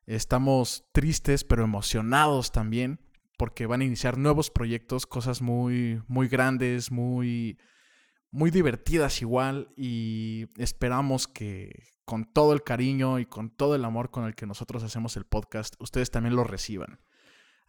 Estamos 0.07 0.89
tristes 0.93 1.45
pero 1.45 1.65
emocionados 1.65 2.53
también 2.53 3.01
porque 3.37 3.67
van 3.67 3.81
a 3.81 3.85
iniciar 3.85 4.19
nuevos 4.19 4.51
proyectos, 4.51 5.07
cosas 5.07 5.43
muy, 5.43 6.03
muy 6.09 6.29
grandes, 6.29 6.91
muy, 6.91 7.59
muy 8.31 8.51
divertidas 8.51 9.23
igual 9.23 9.73
y 9.77 10.47
esperamos 10.57 11.29
que 11.29 11.85
con 12.05 12.25
todo 12.25 12.53
el 12.53 12.63
cariño 12.63 13.19
y 13.19 13.27
con 13.27 13.51
todo 13.51 13.75
el 13.75 13.85
amor 13.85 14.11
con 14.11 14.25
el 14.25 14.35
que 14.35 14.47
nosotros 14.47 14.83
hacemos 14.83 15.17
el 15.17 15.25
podcast, 15.25 15.75
ustedes 15.79 16.11
también 16.11 16.35
lo 16.35 16.43
reciban. 16.43 17.01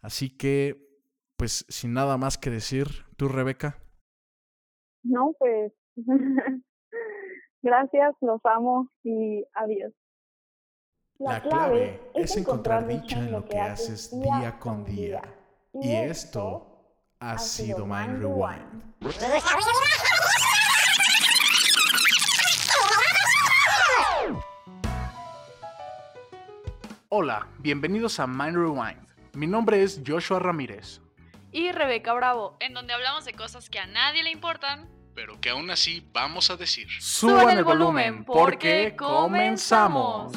Así 0.00 0.30
que, 0.30 0.88
pues 1.36 1.66
sin 1.68 1.92
nada 1.92 2.16
más 2.16 2.38
que 2.38 2.50
decir, 2.50 2.88
tú 3.16 3.28
Rebeca. 3.28 3.78
No, 5.02 5.34
pues 5.38 5.72
gracias, 7.62 8.14
los 8.20 8.40
amo 8.44 8.88
y 9.02 9.44
adiós. 9.54 9.92
La 11.18 11.42
clave 11.42 12.00
es 12.14 12.36
encontrar 12.36 12.86
dicha 12.86 13.18
en 13.18 13.32
lo 13.32 13.44
que 13.44 13.58
haces 13.58 14.10
día 14.22 14.58
con 14.58 14.84
día. 14.84 15.22
Y 15.74 15.92
esto 15.92 16.66
ha 17.18 17.36
sido 17.36 17.84
Mind 17.84 18.22
Rewind. 18.22 18.94
Hola, 27.10 27.48
bienvenidos 27.58 28.18
a 28.18 28.26
Mind 28.26 28.56
Rewind. 28.56 29.06
Mi 29.34 29.46
nombre 29.46 29.82
es 29.82 30.00
Joshua 30.06 30.38
Ramírez, 30.38 31.00
Y 31.52 31.70
Rebeca 31.72 32.14
Bravo, 32.14 32.56
en 32.60 32.72
donde 32.72 32.94
hablamos 32.94 33.24
de 33.24 33.34
cosas 33.34 33.68
que 33.68 33.78
a 33.78 33.86
nadie 33.86 34.22
le 34.22 34.30
importan. 34.30 34.88
Pero 35.20 35.38
que 35.38 35.50
aún 35.50 35.70
así 35.70 36.08
vamos 36.14 36.48
a 36.48 36.56
decir. 36.56 36.88
Suban 36.98 37.58
el 37.58 37.62
volumen, 37.62 38.24
porque 38.24 38.96
comenzamos. 38.96 40.32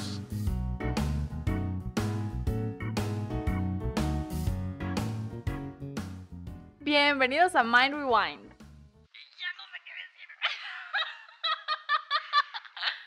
Bienvenidos 6.82 7.56
a 7.56 7.64
Mind 7.64 7.96
Rewind. 7.96 8.52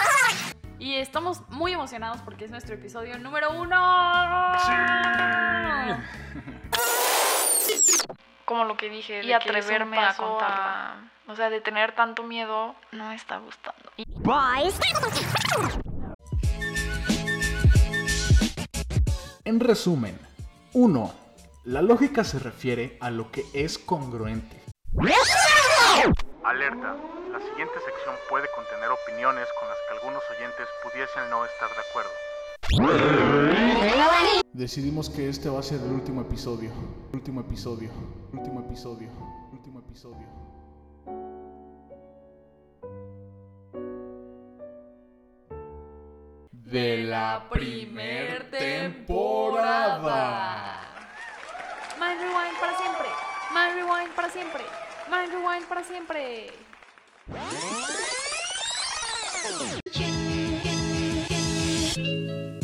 Y 0.77 0.97
estamos 0.97 1.41
muy 1.49 1.71
emocionados 1.73 2.21
porque 2.21 2.45
es 2.45 2.51
nuestro 2.51 2.75
episodio 2.75 3.17
número 3.17 3.53
uno. 3.53 3.75
como 8.45 8.63
lo 8.65 8.77
que 8.77 8.89
dije, 8.89 9.15
Y 9.23 9.27
de 9.27 9.27
que 9.27 9.33
atreverme 9.35 9.97
a 9.99 10.07
paso 10.09 10.23
contarlo. 10.23 10.55
a- 10.55 10.95
o 11.27 11.35
sea, 11.35 11.49
de 11.49 11.59
tener 11.61 11.93
tanto 11.93 12.23
miedo, 12.23 12.75
no 12.91 13.09
me 13.09 13.15
está 13.15 13.37
gustando. 13.39 13.91
Y 13.97 14.05
En 19.43 19.59
resumen, 19.59 20.19
1. 20.73 21.13
La 21.65 21.81
lógica 21.81 22.23
se 22.23 22.39
refiere 22.39 22.97
a 23.01 23.09
lo 23.09 23.31
que 23.31 23.43
es 23.53 23.77
congruente. 23.77 24.61
Alerta. 26.43 26.95
La 27.31 27.39
siguiente 27.39 27.73
sección 27.85 28.15
puede 28.29 28.47
contener 28.55 28.89
opiniones 28.89 29.47
con 29.59 29.67
las 29.67 29.77
que 29.87 29.95
algunos 29.97 30.23
oyentes 30.37 30.67
pudiesen 30.83 31.29
no 31.29 31.43
estar 31.45 31.69
de 31.69 31.81
acuerdo. 31.89 32.11
Decidimos 34.53 35.09
que 35.09 35.29
este 35.29 35.49
va 35.49 35.59
a 35.59 35.63
ser 35.63 35.81
el 35.81 35.91
último 35.91 36.21
episodio. 36.21 36.71
Último 37.13 37.41
episodio. 37.41 37.91
Último 38.33 38.61
episodio. 38.61 39.09
Último 39.51 39.79
episodio. 39.79 40.25
De 46.51 47.03
la 47.03 47.47
primer 47.51 48.49
temporada. 48.49 49.75
Mind 51.99 52.21
Rewind 52.21 52.59
para 52.59 52.77
siempre. 52.77 53.07
Mind 53.53 53.75
Rewind 53.75 54.15
para 54.15 54.29
siempre. 54.29 54.63
Mind 55.11 55.31
Rewind 55.33 55.67
para 55.67 55.83
siempre. 55.83 56.49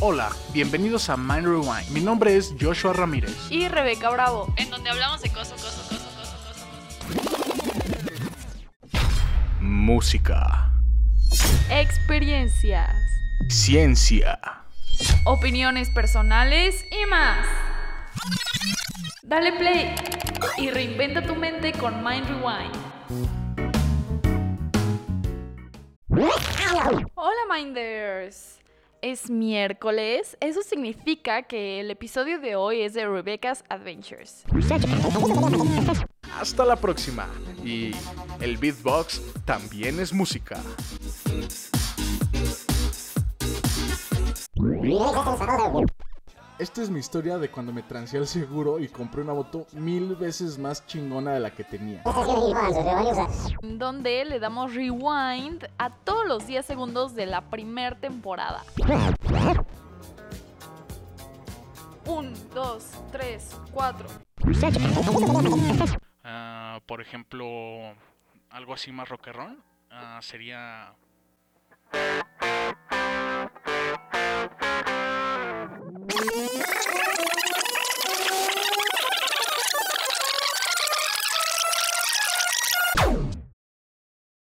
Hola, 0.03 0.31
bienvenidos 0.51 1.11
a 1.11 1.15
Mind 1.15 1.45
Rewind. 1.45 1.89
Mi 1.91 2.01
nombre 2.01 2.35
es 2.35 2.55
Joshua 2.59 2.91
Ramírez. 2.91 3.37
Y 3.51 3.67
Rebeca 3.67 4.09
Bravo. 4.09 4.51
En 4.57 4.71
donde 4.71 4.89
hablamos 4.89 5.21
de 5.21 5.29
cosas, 5.29 5.61
cosas, 5.61 5.87
cosas, 5.89 6.09
cosas, 6.15 6.39
cosas. 8.89 9.59
Música. 9.59 10.71
Experiencias. 11.69 12.89
Ciencia. 13.49 14.39
Opiniones 15.25 15.91
personales 15.91 16.83
y 16.89 17.05
más. 17.05 17.45
Dale 19.21 19.53
play 19.53 19.93
y 20.57 20.71
reinventa 20.71 21.21
tu 21.21 21.35
mente 21.35 21.73
con 21.73 22.03
Mind 22.03 22.25
Rewind. 22.27 22.75
Hola 27.13 27.41
Minders. 27.55 28.60
Es 29.01 29.31
miércoles, 29.31 30.37
eso 30.41 30.61
significa 30.61 31.41
que 31.41 31.79
el 31.79 31.89
episodio 31.89 32.39
de 32.39 32.55
hoy 32.55 32.81
es 32.81 32.93
de 32.93 33.07
Rebecca's 33.07 33.63
Adventures. 33.67 34.43
Hasta 36.39 36.65
la 36.65 36.75
próxima. 36.75 37.27
Y 37.65 37.93
el 38.39 38.57
beatbox 38.57 39.23
también 39.43 39.99
es 39.99 40.13
música. 40.13 40.61
Esta 46.61 46.83
es 46.83 46.91
mi 46.91 46.99
historia 46.99 47.39
de 47.39 47.49
cuando 47.49 47.73
me 47.73 47.81
trancé 47.81 48.19
al 48.19 48.27
seguro 48.27 48.77
y 48.77 48.87
compré 48.87 49.23
una 49.23 49.33
moto 49.33 49.65
mil 49.71 50.15
veces 50.15 50.59
más 50.59 50.85
chingona 50.85 51.33
de 51.33 51.39
la 51.39 51.49
que 51.49 51.63
tenía. 51.63 52.03
donde 53.79 54.25
le 54.25 54.39
damos 54.39 54.75
rewind 54.75 55.67
a 55.79 55.89
todos 55.89 56.27
los 56.27 56.45
10 56.45 56.63
segundos 56.63 57.15
de 57.15 57.25
la 57.25 57.41
primer 57.41 57.99
temporada. 57.99 58.63
1, 62.05 62.31
2, 62.53 62.91
3, 63.11 63.61
4. 63.73 64.07
Ah, 66.23 66.79
por 66.85 67.01
ejemplo, 67.01 67.43
algo 68.51 68.75
así 68.75 68.91
más 68.91 69.09
rockerón 69.09 69.63
ah, 69.89 70.19
sería. 70.21 70.93
Música 76.21 76.90